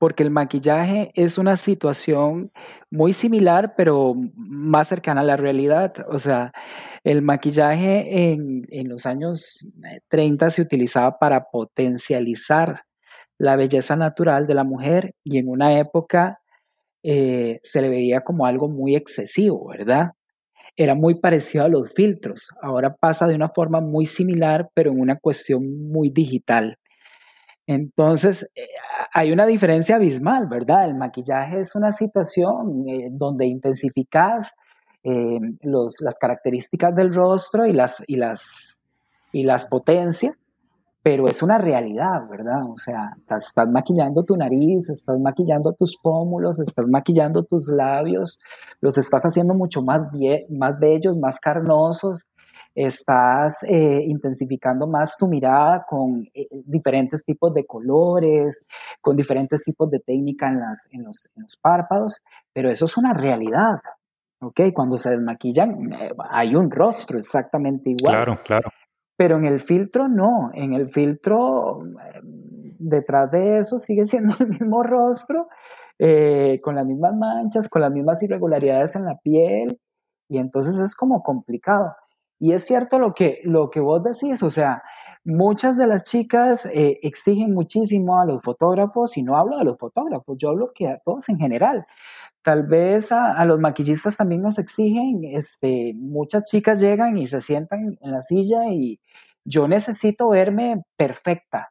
porque 0.00 0.22
el 0.22 0.30
maquillaje 0.30 1.12
es 1.14 1.36
una 1.36 1.56
situación 1.56 2.52
muy 2.90 3.12
similar, 3.12 3.74
pero 3.76 4.14
más 4.34 4.88
cercana 4.88 5.20
a 5.20 5.24
la 5.24 5.36
realidad. 5.36 5.92
O 6.08 6.18
sea, 6.18 6.52
el 7.04 7.20
maquillaje 7.20 8.32
en, 8.32 8.88
los 8.88 9.04
años 9.04 9.70
30 10.08 10.48
se 10.48 10.62
utilizaba 10.62 11.18
para 11.18 11.50
potencializar 11.50 12.84
la 13.36 13.56
belleza 13.56 13.94
natural 13.94 14.46
de 14.46 14.54
la 14.54 14.64
mujer 14.64 15.14
y 15.22 15.36
en 15.36 15.50
una 15.50 15.78
época 15.78 16.40
eh, 17.02 17.60
se 17.62 17.82
le 17.82 17.90
veía 17.90 18.22
como 18.22 18.46
algo 18.46 18.68
muy 18.70 18.96
excesivo, 18.96 19.68
¿verdad? 19.68 20.12
Era 20.78 20.94
muy 20.94 21.16
parecido 21.16 21.64
a 21.64 21.68
los 21.68 21.92
filtros. 21.92 22.48
Ahora 22.62 22.96
pasa 22.96 23.26
de 23.26 23.34
una 23.34 23.50
forma 23.50 23.82
muy 23.82 24.06
similar, 24.06 24.70
pero 24.72 24.92
en 24.92 25.00
una 25.00 25.16
cuestión 25.16 25.90
muy 25.90 26.08
digital. 26.08 26.78
Entonces, 27.70 28.50
eh, 28.56 28.66
hay 29.14 29.30
una 29.30 29.46
diferencia 29.46 29.94
abismal, 29.94 30.48
¿verdad? 30.48 30.86
El 30.86 30.96
maquillaje 30.96 31.60
es 31.60 31.76
una 31.76 31.92
situación 31.92 32.84
eh, 32.88 33.10
donde 33.12 33.46
intensificas 33.46 34.50
eh, 35.04 35.38
las 35.62 36.18
características 36.18 36.96
del 36.96 37.14
rostro 37.14 37.66
y 37.66 37.72
las, 37.72 38.02
y, 38.08 39.46
potencias, 39.70 40.34
pero 41.04 41.28
es 41.28 41.44
una 41.44 41.58
realidad, 41.58 42.28
¿verdad? 42.28 42.64
O 42.68 42.76
sea, 42.76 43.12
estás, 43.20 43.68
maquillando 43.68 44.24
tu 44.24 44.36
nariz, 44.36 44.90
estás 44.90 45.20
maquillando 45.20 45.72
tus 45.72 45.96
pómulos, 45.96 46.58
estás 46.58 46.86
maquillando 46.88 47.44
tus 47.44 47.68
labios, 47.68 48.40
los 48.80 48.98
estás 48.98 49.22
haciendo 49.22 49.54
mucho 49.54 49.80
más, 49.80 50.08
más 50.48 50.76
bellos, 50.80 51.16
más 51.16 51.38
carnosos, 51.38 52.26
estás 52.74 53.62
eh, 53.64 54.02
intensificando 54.06 54.86
más 54.86 55.16
tu 55.16 55.26
mirada 55.26 55.84
con 55.88 56.26
eh, 56.34 56.46
diferentes 56.64 57.24
tipos 57.24 57.52
de 57.52 57.66
colores, 57.66 58.66
con 59.00 59.16
diferentes 59.16 59.64
tipos 59.64 59.90
de 59.90 60.00
técnica 60.00 60.48
en, 60.48 60.60
las, 60.60 60.88
en, 60.90 61.04
los, 61.04 61.28
párpados, 61.60 62.22
pero 62.52 62.70
eso 62.70 62.84
es 62.84 62.96
una 62.96 63.12
realidad. 63.12 63.80
¿ok? 64.40 64.60
Cuando 64.72 64.96
se 64.96 65.10
desmaquillan 65.10 65.92
eh, 65.92 66.12
hay 66.30 66.54
un 66.54 66.70
rostro 66.70 67.18
exactamente 67.18 67.90
igual. 67.90 68.14
Claro, 68.14 68.40
claro. 68.44 68.70
Pero 69.16 69.36
en 69.36 69.44
el 69.44 69.60
filtro 69.60 70.08
no, 70.08 70.50
en 70.54 70.72
el 70.72 70.90
filtro 70.90 71.82
detrás 72.78 73.30
de 73.30 73.58
eso 73.58 73.78
sigue 73.78 74.06
siendo 74.06 74.34
el 74.40 74.48
mismo 74.48 74.82
rostro, 74.82 75.48
con 76.62 76.74
las 76.76 76.86
mismas 76.86 77.14
manchas, 77.14 77.68
con 77.68 77.82
las 77.82 77.92
mismas 77.92 78.22
irregularidades 78.22 78.96
en 78.96 79.04
la 79.04 79.18
piel, 79.18 79.78
y 80.30 80.38
entonces 80.38 80.80
es 80.80 80.94
como 80.94 81.22
complicado. 81.22 81.94
Y 82.40 82.52
es 82.52 82.64
cierto 82.64 82.98
lo 82.98 83.12
que, 83.14 83.40
lo 83.44 83.70
que 83.70 83.80
vos 83.80 84.02
decís, 84.02 84.42
o 84.42 84.50
sea, 84.50 84.82
muchas 85.24 85.76
de 85.76 85.86
las 85.86 86.04
chicas 86.04 86.66
eh, 86.66 86.98
exigen 87.02 87.52
muchísimo 87.52 88.18
a 88.18 88.24
los 88.24 88.40
fotógrafos, 88.42 89.16
y 89.18 89.22
no 89.22 89.36
hablo 89.36 89.58
de 89.58 89.64
los 89.64 89.78
fotógrafos, 89.78 90.36
yo 90.38 90.48
hablo 90.48 90.72
que 90.74 90.88
a 90.88 90.98
todos 91.04 91.28
en 91.28 91.38
general. 91.38 91.86
Tal 92.42 92.66
vez 92.66 93.12
a, 93.12 93.44
los 93.44 93.60
maquillistas 93.60 94.16
también 94.16 94.40
nos 94.40 94.58
exigen, 94.58 95.20
este, 95.24 95.92
muchas 95.94 96.44
chicas 96.44 96.80
llegan 96.80 97.18
y 97.18 97.26
se 97.26 97.42
sientan 97.42 97.98
en 98.00 98.12
la 98.12 98.22
silla 98.22 98.66
y 98.68 98.98
yo 99.44 99.68
necesito 99.68 100.30
verme 100.30 100.82
perfecta, 100.96 101.70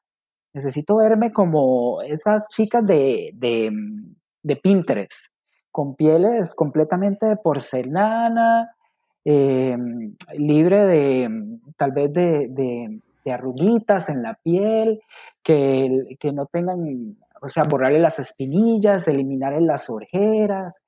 necesito 0.53 0.97
verme 0.97 1.31
como 1.31 2.03
esas 2.03 2.47
chicas 2.49 2.85
de, 2.85 3.31
de, 3.33 4.55
Pinterest, 4.57 5.33
con 5.71 5.95
pieles 5.95 6.53
completamente 6.55 7.35
porcelana, 7.37 8.75
eh, 9.25 9.77
libre 10.33 10.85
de 10.85 11.29
tal 11.77 11.91
vez 11.91 12.13
de, 12.13 12.47
de, 12.49 13.01
arruguitas 13.31 14.09
en 14.09 14.23
la 14.23 14.33
piel, 14.33 15.01
que, 15.43 16.17
que, 16.19 16.31
no 16.31 16.47
tengan, 16.47 17.15
o 17.39 17.47
sea, 17.47 17.63
borrarle 17.63 17.99
las 17.99 18.17
espinillas, 18.17 19.07
eliminarle 19.07 19.61
las 19.61 19.87
ojeras, 19.87 20.81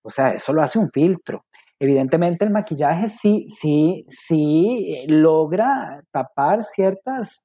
o 0.00 0.08
sea, 0.08 0.32
eso 0.32 0.54
lo 0.54 0.62
hace 0.62 0.78
un 0.78 0.90
filtro. 0.90 1.44
Evidentemente 1.78 2.44
el 2.44 2.50
maquillaje 2.50 3.08
sí, 3.08 3.46
sí, 3.48 4.06
sí 4.08 5.04
logra 5.08 6.02
tapar 6.12 6.62
ciertas 6.62 7.44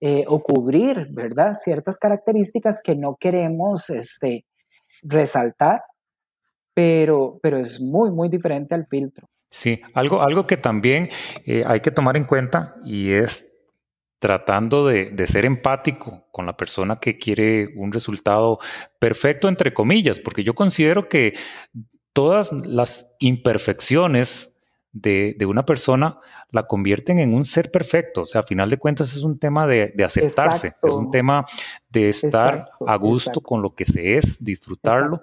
eh, 0.00 0.24
o 0.26 0.42
cubrir, 0.42 1.08
¿verdad? 1.10 1.54
Ciertas 1.54 1.98
características 1.98 2.82
que 2.82 2.96
no 2.96 3.16
queremos 3.16 3.90
este, 3.90 4.46
resaltar, 5.02 5.82
pero, 6.74 7.38
pero 7.42 7.58
es 7.58 7.80
muy, 7.80 8.10
muy 8.10 8.28
diferente 8.28 8.74
al 8.74 8.86
filtro. 8.86 9.28
Sí, 9.54 9.80
algo, 9.92 10.20
algo 10.20 10.48
que 10.48 10.56
también 10.56 11.10
eh, 11.46 11.62
hay 11.64 11.78
que 11.78 11.92
tomar 11.92 12.16
en 12.16 12.24
cuenta 12.24 12.74
y 12.84 13.12
es 13.12 13.62
tratando 14.18 14.84
de, 14.84 15.14
ser 15.28 15.44
empático 15.44 16.26
con 16.32 16.44
la 16.44 16.56
persona 16.56 16.98
que 16.98 17.18
quiere 17.18 17.68
un 17.76 17.92
resultado 17.92 18.58
perfecto, 18.98 19.48
entre 19.48 19.72
comillas, 19.72 20.18
porque 20.18 20.42
yo 20.42 20.56
considero 20.56 21.08
que 21.08 21.34
todas 22.12 22.50
las 22.66 23.14
imperfecciones 23.20 24.53
de, 24.94 25.36
una 25.46 25.66
persona 25.66 26.18
la 26.50 26.66
convierten 26.66 27.18
en 27.18 27.34
un 27.34 27.44
ser 27.44 27.70
perfecto. 27.70 28.22
O 28.22 28.26
sea, 28.26 28.40
a 28.40 28.44
final 28.44 28.70
de 28.70 28.78
cuentas 28.78 29.12
es 29.12 29.22
un 29.22 29.38
tema 29.38 29.66
de, 29.66 29.92
aceptarse, 30.04 30.74
es 30.82 30.92
un 30.92 31.10
tema 31.10 31.44
de 31.90 32.08
estar 32.08 32.70
a 32.86 32.96
gusto 32.96 33.40
con 33.40 33.60
lo 33.60 33.74
que 33.74 33.84
se 33.84 34.16
es, 34.16 34.42
disfrutarlo 34.42 35.20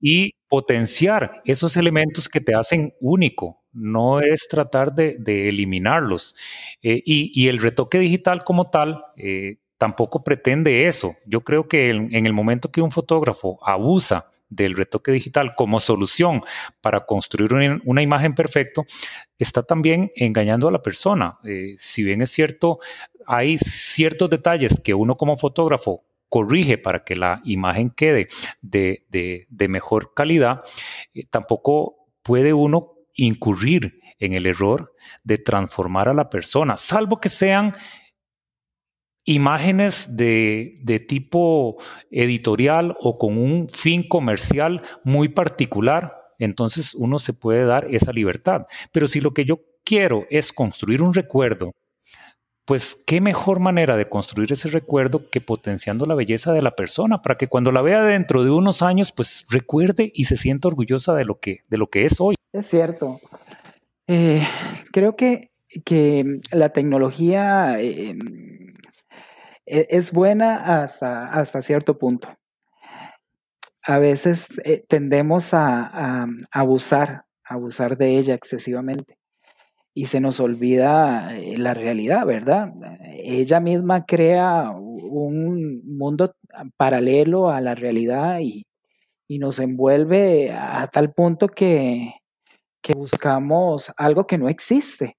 y 0.00 0.34
potenciar 0.48 1.42
esos 1.44 1.76
elementos 1.76 2.28
que 2.28 2.40
te 2.40 2.54
hacen 2.54 2.94
único. 3.00 3.62
No 3.72 4.20
es 4.20 4.48
tratar 4.48 4.94
de, 4.94 5.16
eliminarlos. 5.48 6.36
Eh, 6.82 7.02
y, 7.04 7.48
el 7.48 7.58
retoque 7.58 7.98
digital 7.98 8.44
como 8.44 8.70
tal 8.70 9.04
eh, 9.16 9.58
tampoco 9.78 10.22
pretende 10.24 10.86
eso. 10.86 11.14
Yo 11.26 11.42
creo 11.42 11.68
que 11.68 11.90
en, 11.90 12.26
el 12.26 12.32
momento 12.32 12.70
que 12.70 12.80
un 12.80 12.90
fotógrafo 12.90 13.58
abusa 13.62 14.24
del 14.48 14.76
retoque 14.76 15.12
digital 15.12 15.54
como 15.56 15.80
solución 15.80 16.42
para 16.80 17.04
construir 17.06 17.80
una, 17.84 18.02
imagen 18.02 18.34
perfecta, 18.34 18.82
está 19.38 19.62
también 19.62 20.12
engañando 20.16 20.68
a 20.68 20.72
la 20.72 20.82
persona. 20.82 21.38
Eh, 21.44 21.74
si 21.78 22.02
bien 22.02 22.22
es 22.22 22.30
cierto, 22.30 22.78
hay 23.26 23.58
ciertos 23.58 24.30
detalles 24.30 24.80
que 24.82 24.94
uno 24.94 25.14
como 25.16 25.36
fotógrafo 25.36 26.04
corrige 26.28 26.78
para 26.78 27.04
que 27.04 27.16
la 27.16 27.40
imagen 27.44 27.90
quede 27.90 28.26
de, 28.60 29.46
mejor 29.68 30.12
calidad, 30.14 30.62
eh, 31.14 31.24
tampoco 31.30 32.08
puede 32.22 32.52
uno 32.52 32.92
incurrir 33.14 34.00
en 34.18 34.32
el 34.32 34.46
error 34.46 34.94
de 35.24 35.38
transformar 35.38 36.08
a 36.08 36.14
la 36.14 36.30
persona, 36.30 36.76
salvo 36.76 37.20
que 37.20 37.28
sean 37.28 37.74
imágenes 39.26 40.16
de, 40.16 40.78
de, 40.82 41.00
tipo 41.00 41.76
editorial 42.10 42.96
o 43.00 43.18
con 43.18 43.36
un 43.36 43.68
fin 43.68 44.08
comercial 44.08 44.82
muy 45.04 45.28
particular, 45.28 46.14
entonces 46.38 46.94
uno 46.94 47.18
se 47.18 47.34
puede 47.34 47.64
dar 47.64 47.86
esa 47.90 48.12
libertad. 48.12 48.66
Pero 48.92 49.08
si 49.08 49.20
lo 49.20 49.34
que 49.34 49.44
yo 49.44 49.60
quiero 49.84 50.26
es 50.30 50.52
construir 50.52 51.02
un 51.02 51.12
recuerdo, 51.12 51.72
pues 52.66 53.02
qué 53.06 53.20
mejor 53.20 53.60
manera 53.60 53.96
de 53.96 54.08
construir 54.08 54.52
ese 54.52 54.68
recuerdo 54.68 55.30
que 55.30 55.40
potenciando 55.40 56.04
la 56.04 56.16
belleza 56.16 56.52
de 56.52 56.62
la 56.62 56.74
persona 56.74 57.22
para 57.22 57.36
que 57.36 57.46
cuando 57.46 57.70
la 57.70 57.80
vea 57.80 58.02
dentro 58.02 58.42
de 58.42 58.50
unos 58.50 58.82
años, 58.82 59.12
pues 59.12 59.46
recuerde 59.50 60.10
y 60.14 60.24
se 60.24 60.36
sienta 60.36 60.68
orgullosa 60.68 61.14
de 61.14 61.24
lo 61.24 61.38
que, 61.38 61.60
de 61.68 61.78
lo 61.78 61.88
que 61.88 62.04
es 62.04 62.20
hoy. 62.20 62.34
Es 62.52 62.66
cierto. 62.66 63.20
Eh, 64.08 64.42
creo 64.92 65.14
que, 65.14 65.52
que 65.84 66.40
la 66.50 66.70
tecnología 66.70 67.80
eh, 67.80 68.16
es 69.66 70.12
buena 70.12 70.82
hasta, 70.82 71.26
hasta 71.26 71.60
cierto 71.62 71.98
punto. 71.98 72.28
A 73.86 73.98
veces 73.98 74.48
eh, 74.64 74.84
tendemos 74.88 75.54
a, 75.54 76.26
abusar, 76.50 77.24
abusar 77.44 77.96
de 77.96 78.18
ella 78.18 78.34
excesivamente 78.34 79.16
y 79.94 80.06
se 80.06 80.20
nos 80.20 80.40
olvida 80.40 81.36
eh, 81.36 81.56
la 81.56 81.72
realidad, 81.72 82.26
¿verdad? 82.26 82.72
Ella 83.12 83.60
misma 83.60 84.04
crea 84.04 84.70
un 84.70 85.82
mundo 85.86 86.34
paralelo 86.76 87.48
a 87.50 87.60
la 87.60 87.74
realidad 87.74 88.40
y, 88.40 88.66
nos 89.28 89.58
envuelve 89.58 90.52
a 90.52 90.86
tal 90.86 91.12
punto 91.12 91.48
que, 91.48 92.14
que 92.80 92.94
buscamos 92.94 93.92
algo 93.96 94.24
que 94.24 94.38
no 94.38 94.48
existe. 94.48 95.15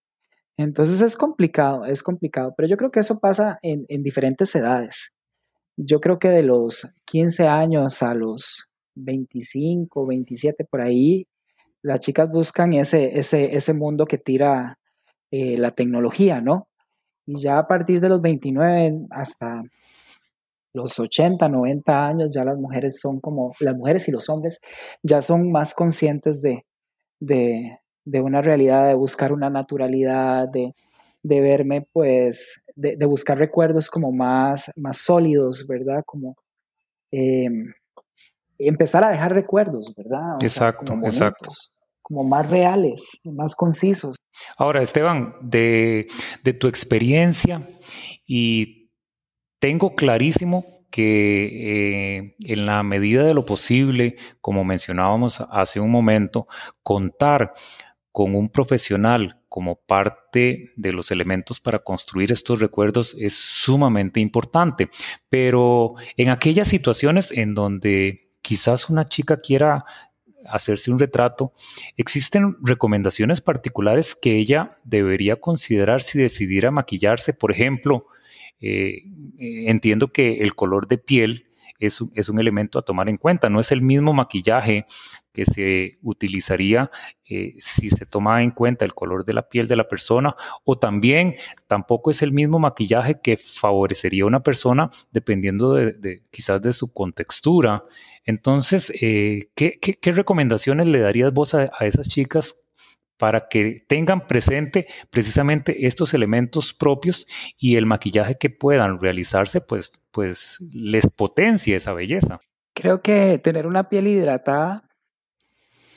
Entonces 0.57 1.01
es 1.01 1.15
complicado, 1.15 1.85
es 1.85 2.01
complicado, 2.01 2.53
pero 2.57 2.67
yo 2.67 2.77
creo 2.77 2.91
que 2.91 2.99
eso 2.99 3.19
pasa 3.19 3.59
en, 3.61 3.85
diferentes 4.03 4.53
edades. 4.55 5.13
Yo 5.77 5.99
creo 5.99 6.17
que 6.17 6.29
de 6.29 6.41
los 6.43 6.91
15 7.05 7.47
años 7.47 8.01
a 8.01 8.15
los 8.15 8.67
25, 8.95 10.07
27 10.07 10.65
por 10.65 10.81
ahí, 10.81 11.27
las 11.83 11.99
chicas 11.99 12.29
buscan 12.31 12.73
ese, 12.73 13.19
ese, 13.19 13.55
ese 13.55 13.73
mundo 13.73 14.05
que 14.07 14.17
tira 14.17 14.79
eh, 15.31 15.57
la 15.57 15.71
tecnología, 15.71 16.41
¿no? 16.41 16.67
Y 17.27 17.39
ya 17.39 17.59
a 17.59 17.67
partir 17.67 18.01
de 18.01 18.09
los 18.09 18.21
29 18.21 19.07
hasta 19.11 19.61
los 20.73 20.99
80, 20.99 21.49
90 21.49 22.07
años, 22.07 22.31
ya 22.33 22.43
las 22.43 22.57
mujeres 22.57 22.99
son 22.99 23.19
como, 23.19 23.51
las 23.59 23.75
mujeres 23.75 24.07
y 24.07 24.11
los 24.11 24.29
hombres 24.29 24.59
ya 25.03 25.21
son 25.21 25.51
más 25.51 25.73
conscientes 25.73 26.41
de, 26.41 26.65
de 27.19 27.79
una 28.21 28.41
realidad, 28.41 28.87
de 28.87 28.93
buscar 28.93 29.31
una 29.31 29.49
naturalidad, 29.49 30.47
de, 30.49 30.73
verme, 31.23 31.87
pues, 31.91 32.61
de, 32.75 33.05
buscar 33.05 33.37
recuerdos 33.37 33.89
como 33.89 34.11
más, 34.11 34.71
más 34.75 34.97
sólidos, 34.97 35.65
¿verdad? 35.67 36.03
Como 36.05 36.35
em, 37.11 37.73
empezar 38.57 39.03
a 39.03 39.09
dejar 39.09 39.33
recuerdos, 39.33 39.93
¿verdad? 39.95 40.37
exacto, 40.41 40.93
exacto. 41.03 41.51
Como 42.01 42.23
más 42.23 42.49
reales, 42.49 43.19
más 43.25 43.53
concisos. 43.53 44.15
Ahora, 44.57 44.81
Esteban, 44.81 45.35
de, 45.41 46.07
de 46.43 46.53
tu 46.53 46.67
experiencia, 46.67 47.59
y 48.25 48.91
tengo 49.59 49.95
clarísimo 49.95 50.65
que 50.91 52.17
eh, 52.17 52.35
en 52.39 52.65
la 52.65 52.83
medida 52.83 53.23
de 53.23 53.33
lo 53.33 53.45
posible, 53.45 54.15
como 54.41 54.63
mencionábamos 54.63 55.41
hace 55.41 55.79
un 55.79 55.91
momento, 55.91 56.47
contar 56.83 57.51
con 58.17 58.33
un 58.33 58.49
profesional 58.49 59.43
como 59.47 59.75
parte 59.75 60.71
de 60.75 60.91
los 60.91 61.11
elementos 61.11 61.59
para 61.59 61.83
construir 61.83 62.31
estos 62.31 62.59
recuerdos 62.59 63.15
es 63.19 63.35
sumamente 63.35 64.19
importante. 64.19 64.89
Pero 65.29 65.93
en 66.15 66.29
aquellas 66.29 66.67
situaciones 66.67 67.31
en 67.31 67.53
donde 67.53 68.31
quizás 68.41 68.89
una 68.89 69.07
chica 69.07 69.37
quiera 69.37 69.85
hacerse 70.47 70.89
un 70.89 70.97
retrato, 70.97 71.53
existen 71.95 72.57
recomendaciones 72.63 73.39
particulares 73.39 74.15
que 74.15 74.35
ella 74.35 74.71
debería 74.83 75.35
considerar 75.35 76.01
si 76.01 76.17
decidiera 76.17 76.71
maquillarse. 76.71 77.33
Por 77.35 77.51
ejemplo, 77.51 78.07
eh, 78.59 79.03
entiendo 79.37 80.11
que 80.11 80.39
el 80.39 80.55
color 80.55 80.87
de 80.87 80.97
piel 80.97 81.46
es 81.79 82.29
un, 82.29 82.39
elemento 82.39 82.79
a 82.79 82.81
tomar 82.81 83.09
en 83.09 83.17
cuenta. 83.17 83.49
No 83.49 83.59
es 83.59 83.71
el 83.71 83.81
mismo 83.81 84.13
maquillaje 84.13 84.85
que 85.31 85.45
se 85.45 85.99
utilizaría 86.01 86.89
eh, 87.29 87.53
si 87.59 87.89
se 87.89 88.05
toma 88.05 88.41
en 88.41 88.51
cuenta 88.51 88.85
el 88.85 88.93
color 88.93 89.25
de 89.25 89.33
la 89.33 89.47
piel 89.47 89.67
de 89.67 89.75
la 89.75 89.87
persona 89.87 90.35
o 90.63 90.79
también 90.79 91.35
tampoco 91.67 92.09
es 92.09 92.21
el 92.23 92.31
mismo 92.31 92.57
maquillaje 92.57 93.19
que 93.21 93.37
favorecería 93.37 94.23
a 94.23 94.27
una 94.27 94.41
persona 94.41 94.89
dependiendo 95.11 95.73
de, 95.73 96.23
quizás 96.31 96.61
de 96.61 96.73
su 96.73 96.91
contextura. 96.93 97.83
Entonces, 98.25 98.91
eh, 99.01 99.49
¿qué, 99.55 99.79
recomendaciones 100.11 100.87
le 100.87 100.99
darías 100.99 101.31
vos 101.31 101.53
a, 101.53 101.71
a 101.77 101.85
esas 101.85 102.07
chicas 102.09 102.66
para 103.17 103.47
que 103.47 103.85
tengan 103.87 104.27
presente 104.27 104.87
precisamente 105.09 105.87
estos 105.87 106.13
elementos 106.13 106.73
propios 106.73 107.27
y 107.57 107.75
el 107.75 107.85
maquillaje 107.85 108.37
que 108.37 108.49
puedan 108.49 108.99
realizarse, 108.99 109.61
pues, 109.61 110.01
pues 110.11 110.59
les 110.73 111.07
potencie 111.07 111.75
esa 111.75 111.93
belleza. 111.93 112.39
Creo 112.73 113.01
que 113.01 113.39
tener 113.39 113.65
una 113.67 113.89
piel 113.89 114.07
hidratada 114.07 114.87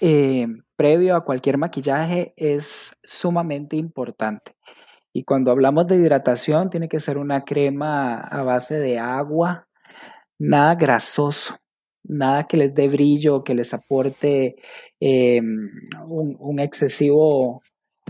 eh, 0.00 0.46
previo 0.76 1.14
a 1.14 1.24
cualquier 1.24 1.58
maquillaje 1.58 2.32
es 2.36 2.96
sumamente 3.02 3.76
importante. 3.76 4.56
Y 5.12 5.24
cuando 5.24 5.50
hablamos 5.50 5.86
de 5.86 5.96
hidratación, 5.96 6.70
tiene 6.70 6.88
que 6.88 7.00
ser 7.00 7.18
una 7.18 7.44
crema 7.44 8.20
a 8.20 8.42
base 8.44 8.78
de 8.78 8.98
agua, 8.98 9.68
nada 10.38 10.76
grasoso 10.76 11.60
nada 12.04 12.44
que 12.44 12.56
les 12.56 12.74
dé 12.74 12.88
brillo, 12.88 13.44
que 13.44 13.54
les 13.54 13.72
aporte 13.74 14.56
em, 15.00 15.70
un, 16.06 16.58
excesivo 16.58 17.62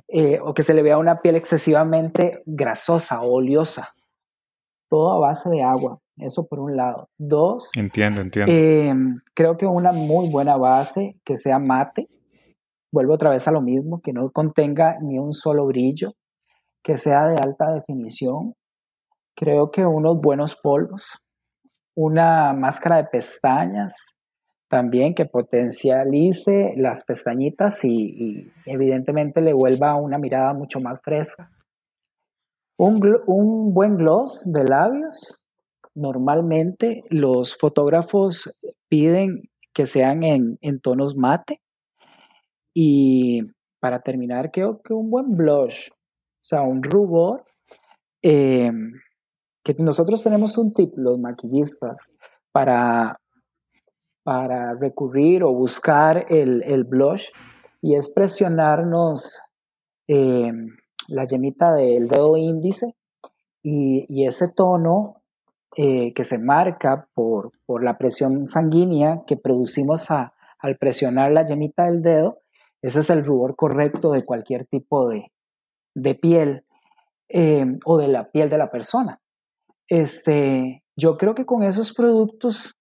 eh, 0.09 0.39
o 0.43 0.55
que 0.55 0.63
se 0.63 0.75
le 0.75 0.83
vea 0.83 0.99
una 0.99 1.21
piel 1.21 1.37
excesivamente 1.37 2.43
grasosa 2.47 3.23
o 3.23 3.35
oleosa. 3.35 3.95
Todo 4.89 5.13
a 5.13 5.19
base 5.19 5.49
de 5.51 5.63
agua. 5.63 6.01
Eso 6.17 6.47
por 6.47 6.61
un 6.61 6.77
lado. 6.77 7.09
Dos. 7.17 7.71
Entiendo, 7.77 8.21
entiendo. 8.21 8.53
Em, 8.53 9.21
creo 9.35 9.57
que 9.57 9.67
una 9.67 9.93
muy 9.93 10.29
buena 10.31 10.57
base 10.57 11.17
que 11.25 11.37
sea 11.37 11.59
mate. 11.59 12.09
Vuelvo 12.93 13.15
otra 13.15 13.31
vez 13.31 13.47
a 13.47 13.53
lo 13.53 13.61
mismo, 13.61 14.01
que 14.01 14.13
no 14.13 14.31
contenga 14.31 14.99
ni 15.01 15.19
un 15.19 15.33
solo 15.33 15.67
brillo, 15.67 16.15
que 16.83 16.99
sea 16.99 17.27
de 17.29 17.37
alta 17.37 17.71
definición. 17.71 18.55
Creo 19.37 19.71
que 19.71 19.87
unos 19.87 20.19
buenos 20.19 20.57
polvos, 20.57 21.21
una 21.95 22.53
máscara 22.53 22.97
de 22.97 23.05
pestañas 23.05 23.95
también 24.71 25.15
que 25.17 25.27
potencialice 25.27 26.75
las 26.77 27.05
pestañitas 27.05 27.85
y, 27.85 28.53
evidentemente 28.67 29.41
le 29.43 29.53
vuelva 29.53 29.97
una 29.97 30.17
mirada 30.17 30.55
mucho 30.55 30.79
más 30.81 31.01
fresca. 31.03 31.51
Un, 32.79 33.75
buen 33.75 33.97
gloss 33.97 34.51
de 34.51 34.65
labios. 34.65 35.43
Normalmente 35.93 37.03
los 37.11 37.57
fotógrafos 37.57 38.57
piden 38.89 39.43
que 39.75 39.87
sean 39.87 40.23
en, 40.23 40.81
tonos 40.81 41.17
mate. 41.17 41.61
Y 42.73 43.43
para 43.81 44.01
terminar, 44.01 44.53
creo 44.53 44.81
que 44.81 44.95
un 44.95 45.11
buen 45.11 45.35
blush, 45.35 45.89
o 45.91 46.45
sea, 46.45 46.63
un 46.63 46.83
rubor 46.85 47.45
em, 48.23 48.93
que 49.63 49.75
nosotros 49.79 50.23
tenemos 50.23 50.57
un 50.59 50.73
tip, 50.73 50.93
los 50.97 51.19
maquillistas, 51.19 52.09
para, 52.53 53.21
para 54.23 54.75
recurrir 54.75 55.45
o 55.45 55.53
buscar 55.53 56.27
el, 56.29 56.85
blush 56.85 57.27
y 57.81 57.95
es 57.95 58.13
presionarnos 58.15 59.41
em, 60.07 60.77
la 61.09 61.25
yemita 61.25 61.75
del 61.75 62.09
dedo 62.09 62.37
índice 62.37 62.95
y, 63.63 64.25
ese 64.25 64.53
tono 64.55 65.23
eh, 65.77 66.13
que 66.15 66.25
se 66.25 66.39
marca 66.39 67.09
por, 67.15 67.53
la 67.83 67.99
presión 67.99 68.47
sanguínea 68.47 69.23
que 69.27 69.37
producimos 69.37 70.11
al 70.11 70.77
presionar 70.77 71.31
la 71.31 71.47
yemita 71.47 71.85
del 71.85 72.03
dedo, 72.03 72.39
ese 72.83 73.01
es 73.01 73.11
el 73.11 73.25
rubor 73.25 73.55
correcto 73.55 74.11
de 74.11 74.25
cualquier 74.25 74.67
tipo 74.67 75.09
de, 75.09 76.15
piel 76.15 76.65
em, 77.29 77.79
o 77.85 77.99
de 77.99 78.09
la 78.09 78.31
piel 78.31 78.51
de 78.51 78.59
la 78.59 78.71
persona. 78.71 79.21
Este, 79.91 80.85
yo 80.97 81.19
creo 81.19 81.35
que 81.35 81.45
con 81.45 81.65
esos 81.65 81.93
productos 81.93 82.75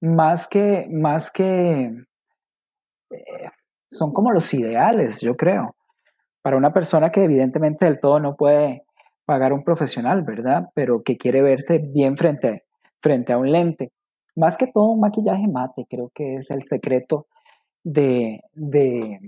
más 0.00 0.48
que, 0.48 0.86
más 0.90 1.30
que, 1.30 1.90
eh, 3.10 3.50
son 3.90 4.12
como 4.12 4.32
los 4.32 4.52
ideales, 4.54 5.20
yo 5.20 5.34
creo, 5.34 5.76
para 6.42 6.56
una 6.56 6.72
persona 6.72 7.10
que 7.10 7.24
evidentemente 7.24 7.84
del 7.84 8.00
todo 8.00 8.18
no 8.20 8.34
puede 8.36 8.84
pagar 9.26 9.52
un 9.52 9.62
profesional, 9.62 10.22
¿verdad? 10.22 10.64
Pero 10.74 11.02
que 11.02 11.18
quiere 11.18 11.42
verse 11.42 11.80
bien 11.92 12.16
frente, 12.16 12.64
frente 13.02 13.34
a 13.34 13.38
un 13.38 13.52
lente. 13.52 13.92
Más 14.34 14.56
que 14.56 14.68
todo 14.72 14.86
un 14.92 15.00
maquillaje 15.00 15.46
mate, 15.48 15.84
creo 15.90 16.10
que 16.14 16.36
es 16.36 16.50
el 16.50 16.62
secreto 16.62 17.26
de, 17.84 18.40
de, 18.54 19.18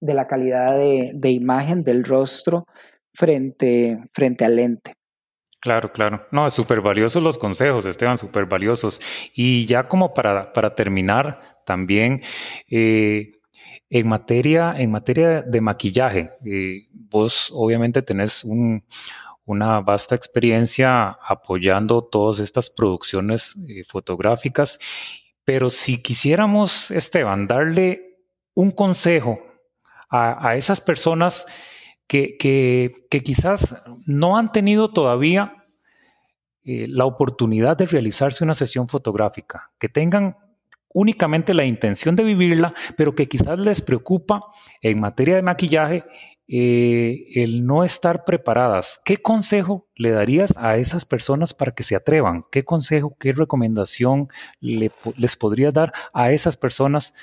de 0.00 0.14
la 0.14 0.26
calidad 0.26 0.76
de, 0.76 1.12
de, 1.14 1.30
imagen 1.30 1.84
del 1.84 2.04
rostro 2.04 2.66
frente, 3.14 3.98
frente 4.12 4.44
al 4.44 4.56
lente. 4.56 4.95
Claro, 5.66 5.90
claro. 5.90 6.24
No, 6.30 6.48
súper 6.48 6.80
valiosos 6.80 7.20
los 7.20 7.38
consejos, 7.38 7.86
Esteban, 7.86 8.18
súper 8.18 8.46
valiosos. 8.46 9.00
Y 9.34 9.66
ya 9.66 9.88
como 9.88 10.14
para, 10.14 10.52
para 10.52 10.76
terminar, 10.76 11.40
también 11.64 12.22
eh, 12.70 13.32
en, 13.90 14.06
materia, 14.06 14.76
en 14.78 14.92
materia 14.92 15.42
de 15.42 15.60
maquillaje, 15.60 16.30
eh, 16.44 16.86
vos 16.92 17.50
obviamente 17.52 18.00
tenés 18.02 18.44
un, 18.44 18.84
una 19.44 19.80
vasta 19.80 20.14
experiencia 20.14 21.18
apoyando 21.26 22.04
todas 22.04 22.38
estas 22.38 22.70
producciones 22.70 23.56
eh, 23.68 23.82
fotográficas, 23.82 24.78
pero 25.44 25.68
si 25.68 26.00
quisiéramos, 26.00 26.92
Esteban, 26.92 27.48
darle 27.48 28.20
un 28.54 28.70
consejo 28.70 29.40
a, 30.10 30.48
a 30.48 30.54
esas 30.54 30.80
personas 30.80 31.44
que, 32.06 32.36
que, 32.36 32.92
que, 33.10 33.24
quizás 33.24 33.84
no 34.06 34.38
han 34.38 34.52
tenido 34.52 34.92
todavía 34.92 35.55
eh, 36.66 36.86
la 36.88 37.04
oportunidad 37.04 37.76
de 37.76 37.86
realizarse 37.86 38.42
una 38.42 38.56
sesión 38.56 38.88
fotográfica, 38.88 39.70
que 39.78 39.88
tengan 39.88 40.36
únicamente 40.92 41.54
la 41.54 41.64
intención 41.64 42.16
de 42.16 42.24
vivirla, 42.24 42.74
pero 42.96 43.14
que 43.14 43.28
quizás 43.28 43.58
les 43.58 43.80
preocupa 43.80 44.42
en 44.80 44.98
materia 44.98 45.36
de 45.36 45.42
maquillaje 45.42 46.04
eh, 46.48 47.26
el 47.34 47.66
no 47.66 47.84
estar 47.84 48.24
preparadas. 48.24 49.00
¿Qué 49.04 49.18
consejo 49.18 49.86
le 49.94 50.10
darías 50.10 50.54
a 50.56 50.76
esas 50.76 51.04
personas 51.04 51.54
para 51.54 51.72
que 51.72 51.84
se 51.84 51.94
atrevan? 51.94 52.44
¿Qué 52.50 52.64
consejo, 52.64 53.16
qué 53.20 53.32
recomendación 53.32 54.26
les 54.60 55.36
podrías 55.36 55.72
dar 55.72 55.92
a 56.12 56.32
esas 56.32 56.56
personas 56.56 57.14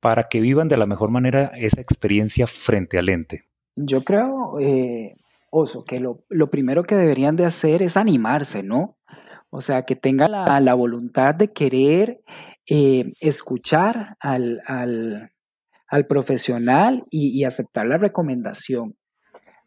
para 0.00 0.28
que 0.28 0.40
vivan 0.40 0.66
de 0.68 0.76
la 0.76 0.86
mejor 0.86 1.10
manera 1.10 1.52
esa 1.54 1.80
experiencia 1.80 2.46
frente 2.46 2.98
al 2.98 3.06
lente? 3.06 3.42
Yo 3.76 4.02
creo, 4.02 4.58
eh, 4.58 5.14
Oso, 5.50 5.84
que 5.84 6.00
lo, 6.00 6.16
primero 6.50 6.84
que 6.84 6.94
deberían 6.94 7.36
de 7.36 7.44
hacer 7.44 7.82
es 7.82 7.96
animarse, 7.96 8.62
¿no? 8.62 8.98
O 9.50 9.60
sea, 9.60 9.84
que 9.84 9.96
tengan 9.96 10.30
la, 10.30 10.74
voluntad 10.74 11.34
de 11.34 11.52
querer 11.52 12.20
eh, 12.66 13.12
escuchar 13.20 14.16
al, 14.20 14.60
al 15.88 16.06
profesional 16.06 17.06
y, 17.10 17.44
aceptar 17.44 17.86
la 17.86 17.96
recomendación. 17.96 18.96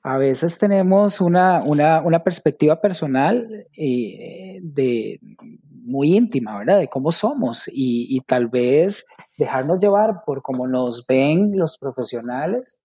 A 0.03 0.17
veces 0.17 0.57
tenemos 0.57 1.21
una, 1.21 1.59
una, 1.63 2.23
perspectiva 2.23 2.79
personal 2.79 3.47
eh, 3.77 4.59
de, 4.63 5.19
muy 5.67 6.15
íntima, 6.15 6.57
¿verdad? 6.57 6.79
De 6.79 6.87
cómo 6.87 7.11
somos 7.11 7.69
y, 7.71 8.19
tal 8.27 8.47
vez 8.47 9.05
dejarnos 9.37 9.79
llevar 9.79 10.23
por 10.25 10.41
cómo 10.41 10.67
nos 10.67 11.05
ven 11.07 11.51
los 11.55 11.77
profesionales 11.77 12.80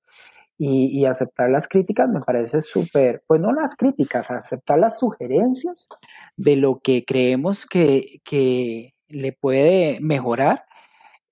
y, 0.59 1.05
aceptar 1.05 1.51
las 1.51 1.69
críticas 1.69 2.09
me 2.09 2.21
parece 2.21 2.61
súper, 2.61 3.23
pues 3.27 3.41
no 3.41 3.53
las 3.53 3.77
críticas, 3.77 4.31
aceptar 4.31 4.79
las 4.79 4.99
sugerencias 4.99 5.89
de 6.37 6.57
lo 6.57 6.81
que 6.81 7.05
creemos 7.05 7.67
que, 7.67 8.21
que 8.25 8.95
le 9.09 9.33
puede 9.33 9.99
mejorar 10.01 10.65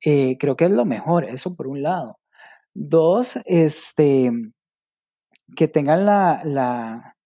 eh, 0.05 0.37
creo 0.39 0.57
que 0.57 0.67
es 0.67 0.71
lo 0.71 0.85
mejor, 0.85 1.25
eso 1.25 1.57
por 1.57 1.67
un 1.67 1.83
lado. 1.83 2.19
Dos, 2.75 3.39
este, 3.47 4.31
que 5.57 5.69
tengan 5.69 6.05
la, 6.07 6.43
la, 6.45 7.17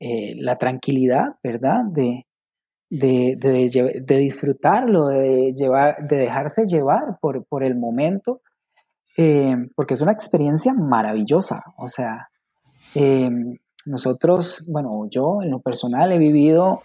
eh, 0.00 0.36
tranquilidad, 0.58 1.36
¿verdad? 1.42 1.84
De, 1.92 2.26
de, 2.90 3.36
de, 3.38 4.02
de, 4.02 4.18
disfrutarlo, 4.18 5.08
de, 5.08 5.52
llevar, 5.54 6.08
de 6.08 6.16
dejarse 6.16 6.66
llevar 6.66 7.18
por, 7.20 7.44
por 7.46 7.64
el 7.64 7.76
momento, 7.76 8.40
eh, 9.16 9.56
porque 9.74 9.94
es 9.94 10.00
una 10.00 10.12
experiencia 10.12 10.74
maravillosa. 10.74 11.62
O 11.78 11.88
sea, 11.88 12.28
nosotros, 13.86 14.64
bueno, 14.68 15.06
yo 15.10 15.38
en 15.42 15.50
lo 15.50 15.60
personal 15.60 16.12
he 16.12 16.18
vivido 16.18 16.80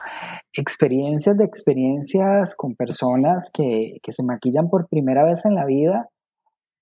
experiencias 0.53 1.37
de 1.37 1.45
experiencias 1.45 2.55
con 2.55 2.75
personas 2.75 3.49
que, 3.53 3.99
se 4.07 4.23
maquillan 4.23 4.69
por 4.69 4.87
primera 4.87 5.23
vez 5.23 5.45
en 5.45 5.55
la 5.55 5.65
vida 5.65 6.09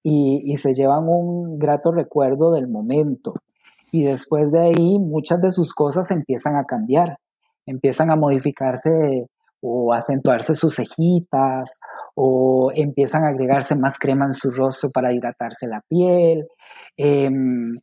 y, 0.04 0.56
se 0.58 0.74
llevan 0.74 1.08
un 1.08 1.60
grato 1.60 1.92
recuerdo 1.92 2.52
del 2.52 2.68
momento. 2.68 3.34
Y 3.92 4.04
después 4.04 4.52
de 4.52 4.60
ahí 4.60 5.00
muchas 5.00 5.42
de 5.42 5.52
sus 5.52 5.74
cosas 5.74 6.12
empiezan 6.12 6.56
a 6.56 6.66
cambiar, 6.66 7.18
empiezan 7.66 8.10
a 8.10 8.16
modificarse 8.16 9.28
o 9.62 9.94
acentuarse 9.94 10.56
sus 10.56 10.76
cejitas 10.76 11.80
o 12.20 12.72
empiezan 12.74 13.24
a 13.24 13.28
agregarse 13.28 13.76
más 13.76 14.00
crema 14.00 14.26
en 14.26 14.34
su 14.34 14.50
rostro 14.50 14.90
para 14.90 15.14
hidratarse 15.14 15.68
la 15.68 15.82
piel. 15.88 16.48
Em, 16.98 17.76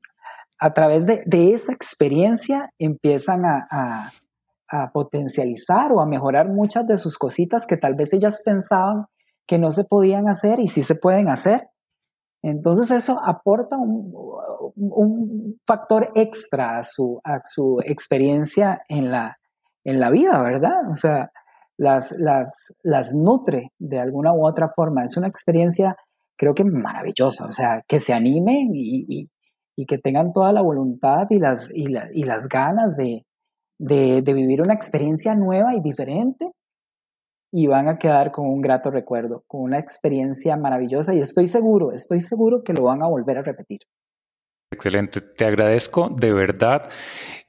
a 0.59 0.75
través 0.75 1.07
de, 1.07 1.55
esa 1.55 1.73
experiencia 1.73 2.70
empiezan 2.79 3.44
a, 3.44 4.11
potencializar 4.92 5.92
o 5.92 6.01
a 6.01 6.07
mejorar 6.07 6.49
muchas 6.49 6.85
de 6.88 6.97
sus 6.97 7.16
cositas 7.16 7.64
que 7.64 7.77
tal 7.77 7.94
vez 7.94 8.12
ellas 8.12 8.42
pensaban 8.44 9.05
que 9.47 9.57
no 9.57 9.70
se 9.70 9.85
podían 9.85 10.27
hacer 10.27 10.59
y 10.59 10.66
sí 10.66 10.83
se 10.83 10.97
pueden 10.97 11.29
hacer. 11.29 11.68
Entonces 12.42 12.90
eso 12.90 13.20
aporta 13.25 13.77
un, 13.77 15.61
factor 15.64 16.11
extra 16.16 16.79
a 16.79 16.83
su, 16.83 17.20
a 17.23 17.40
su 17.44 17.79
experiencia 17.85 18.83
en 18.88 19.12
la, 19.12 19.38
en 19.85 20.01
la 20.01 20.11
vida, 20.11 20.42
¿verdad? 20.42 20.90
O 20.90 20.97
sea, 20.97 21.31
las, 21.79 22.13
las, 22.19 22.73
las 22.83 23.13
nutre 23.15 23.71
de 23.79 23.99
alguna 23.99 24.33
u 24.33 24.47
otra 24.47 24.71
forma. 24.75 25.05
Es 25.05 25.17
una 25.17 25.29
experiencia 25.29 25.97
creo 26.37 26.55
que 26.55 26.65
maravillosa, 26.65 27.47
o 27.47 27.53
sea, 27.53 27.83
que 27.87 28.01
se 28.01 28.13
animen 28.13 28.71
y, 28.75 29.29
y 29.77 29.87
que 29.87 29.99
tengan 29.99 30.33
toda 30.33 30.53
la 30.53 30.63
voluntad 30.63 31.27
y 31.31 31.39
las, 31.39 31.71
y, 31.73 31.87
y 32.13 32.23
las 32.25 32.49
ganas 32.49 32.97
de, 32.97 33.25
de, 33.79 34.23
de, 34.23 34.33
vivir 34.33 34.63
una 34.63 34.75
experiencia 34.75 35.35
nueva 35.35 35.75
y 35.75 35.81
diferente 35.81 36.53
y 37.53 37.67
van 37.67 37.89
a 37.89 37.99
quedar 37.99 38.33
con 38.33 38.47
un 38.47 38.61
grato 38.61 38.91
recuerdo, 38.91 39.45
con 39.47 39.63
una 39.63 39.79
experiencia 39.79 40.57
maravillosa 40.57 41.15
y 41.15 41.21
estoy 41.21 41.47
seguro, 41.47 41.93
estoy 41.93 42.21
seguro 42.21 42.63
que 42.63 42.73
lo 42.73 42.85
van 42.85 43.03
a 43.03 43.09
volver 43.09 43.39
a 43.39 43.43
repetir. 43.43 43.81
Excelente, 44.73 45.21
te 45.21 45.45
agradezco 45.45 46.09
de 46.09 46.33
verdad 46.33 46.91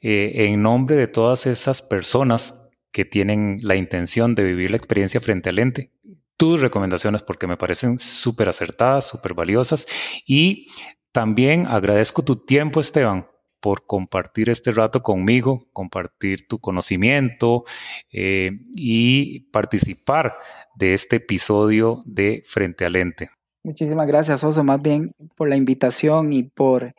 eh, 0.01 0.31
en 0.45 0.61
nombre 0.61 0.95
de 0.95 1.07
todas 1.07 1.47
esas 1.47 1.81
personas 1.81 2.64
que 2.95 3.03
tienen 3.03 3.57
la 3.61 3.75
intención 3.75 4.35
de 4.35 4.43
vivir 4.45 4.71
la 4.71 4.77
experiencia 4.77 5.19
frente 5.19 5.49
al 5.49 5.59
ente. 5.59 5.91
Tus 6.37 6.61
recomendaciones 6.61 7.23
porque 7.23 7.45
me 7.45 7.57
parecen 7.57 7.99
súper 7.99 8.47
acertadas, 8.47 9.05
súper 9.05 9.33
valiosas. 9.33 9.85
Y 10.25 10.67
también 11.11 11.67
agradezco 11.67 12.23
tu 12.23 12.45
tiempo, 12.45 12.79
Esteban, 12.79 13.27
por 13.59 13.85
compartir 13.85 14.49
este 14.49 14.71
rato 14.71 15.03
conmigo, 15.03 15.59
compartir 15.73 16.47
tu 16.47 16.59
conocimiento 16.59 17.65
eh, 18.13 18.51
y 18.73 19.41
participar 19.51 20.33
de 20.77 20.93
este 20.93 21.17
episodio 21.17 22.01
de 22.05 22.43
Frente 22.45 22.85
al 22.85 22.95
Ente. 22.95 23.27
Muchísimas 23.61 24.07
gracias, 24.07 24.41
Oso, 24.45 24.63
más 24.63 24.81
bien 24.81 25.11
por 25.35 25.49
la 25.49 25.57
invitación 25.57 26.31
y 26.31 26.43
por, 26.43 26.93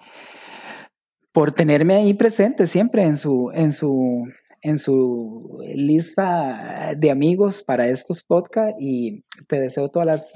por 1.33 1.55
tenerme 1.55 1.95
ahí 1.95 2.13
presente 2.13 2.67
siempre 2.67 3.05
en 3.05 3.17
su, 3.17 3.51
en 3.55 3.73
su, 3.73 4.29
en 4.63 4.79
su 4.79 5.59
lista 5.75 6.95
de 6.97 7.11
amigos 7.11 7.63
para 7.63 7.89
estos 7.89 8.23
podcasts 8.23 8.77
y 8.81 9.25
te 9.47 9.61
deseo 9.61 9.89
todas 9.89 10.07
las 10.07 10.33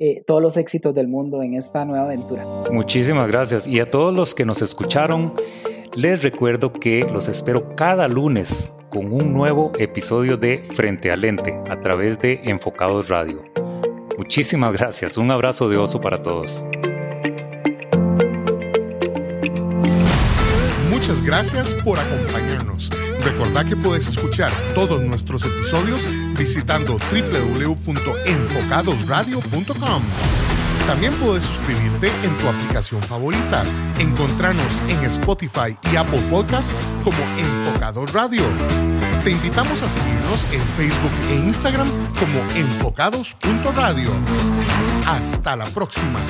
eh, 0.00 0.22
todos 0.24 0.40
los 0.40 0.56
éxitos 0.56 0.94
del 0.94 1.08
mundo 1.08 1.42
en 1.42 1.54
esta 1.54 1.84
nueva 1.84 2.04
aventura. 2.04 2.44
Muchísimas 2.70 3.26
gracias. 3.26 3.66
Y 3.66 3.80
a 3.80 3.90
todos 3.90 4.14
los 4.14 4.32
que 4.32 4.44
nos 4.44 4.62
escucharon, 4.62 5.34
les 5.96 6.22
recuerdo 6.22 6.72
que 6.72 7.00
los 7.00 7.26
espero 7.26 7.74
cada 7.74 8.06
lunes 8.06 8.72
con 8.90 9.12
un 9.12 9.32
nuevo 9.32 9.72
episodio 9.76 10.36
de 10.36 10.62
Frente 10.62 11.10
al 11.10 11.22
Lente 11.22 11.52
a 11.68 11.80
través 11.80 12.20
de 12.20 12.40
Enfocados 12.44 13.08
Radio. 13.08 13.42
Muchísimas 14.16 14.72
gracias. 14.72 15.16
Un 15.16 15.32
abrazo 15.32 15.68
de 15.68 15.76
oso 15.78 16.00
para 16.00 16.22
todos. 16.22 16.64
Muchas 20.90 21.22
gracias 21.22 21.74
por 21.74 21.98
acompañarnos. 21.98 22.90
Recordá 23.24 23.64
que 23.64 23.76
puedes 23.76 24.06
escuchar 24.06 24.52
todos 24.74 25.02
nuestros 25.02 25.44
episodios 25.44 26.08
visitando 26.36 26.98
www.enfocadosradio.com. 27.10 30.02
También 30.88 31.12
puedes 31.16 31.44
suscribirte 31.44 32.10
en 32.22 32.34
tu 32.38 32.48
aplicación 32.48 33.02
favorita. 33.02 33.62
Encontrarnos 33.98 34.80
en 34.88 35.04
Spotify 35.04 35.76
y 35.92 35.96
Apple 35.96 36.22
Podcast 36.30 36.72
como 37.04 37.18
Enfocados 37.36 38.10
Radio 38.14 38.42
Te 39.22 39.30
invitamos 39.30 39.82
a 39.82 39.88
seguirnos 39.88 40.50
en 40.50 40.62
Facebook 40.78 41.12
e 41.28 41.34
Instagram 41.34 41.90
como 42.18 42.40
enfocados.radio. 42.54 44.10
Hasta 45.06 45.56
la 45.56 45.66
próxima. 45.66 46.20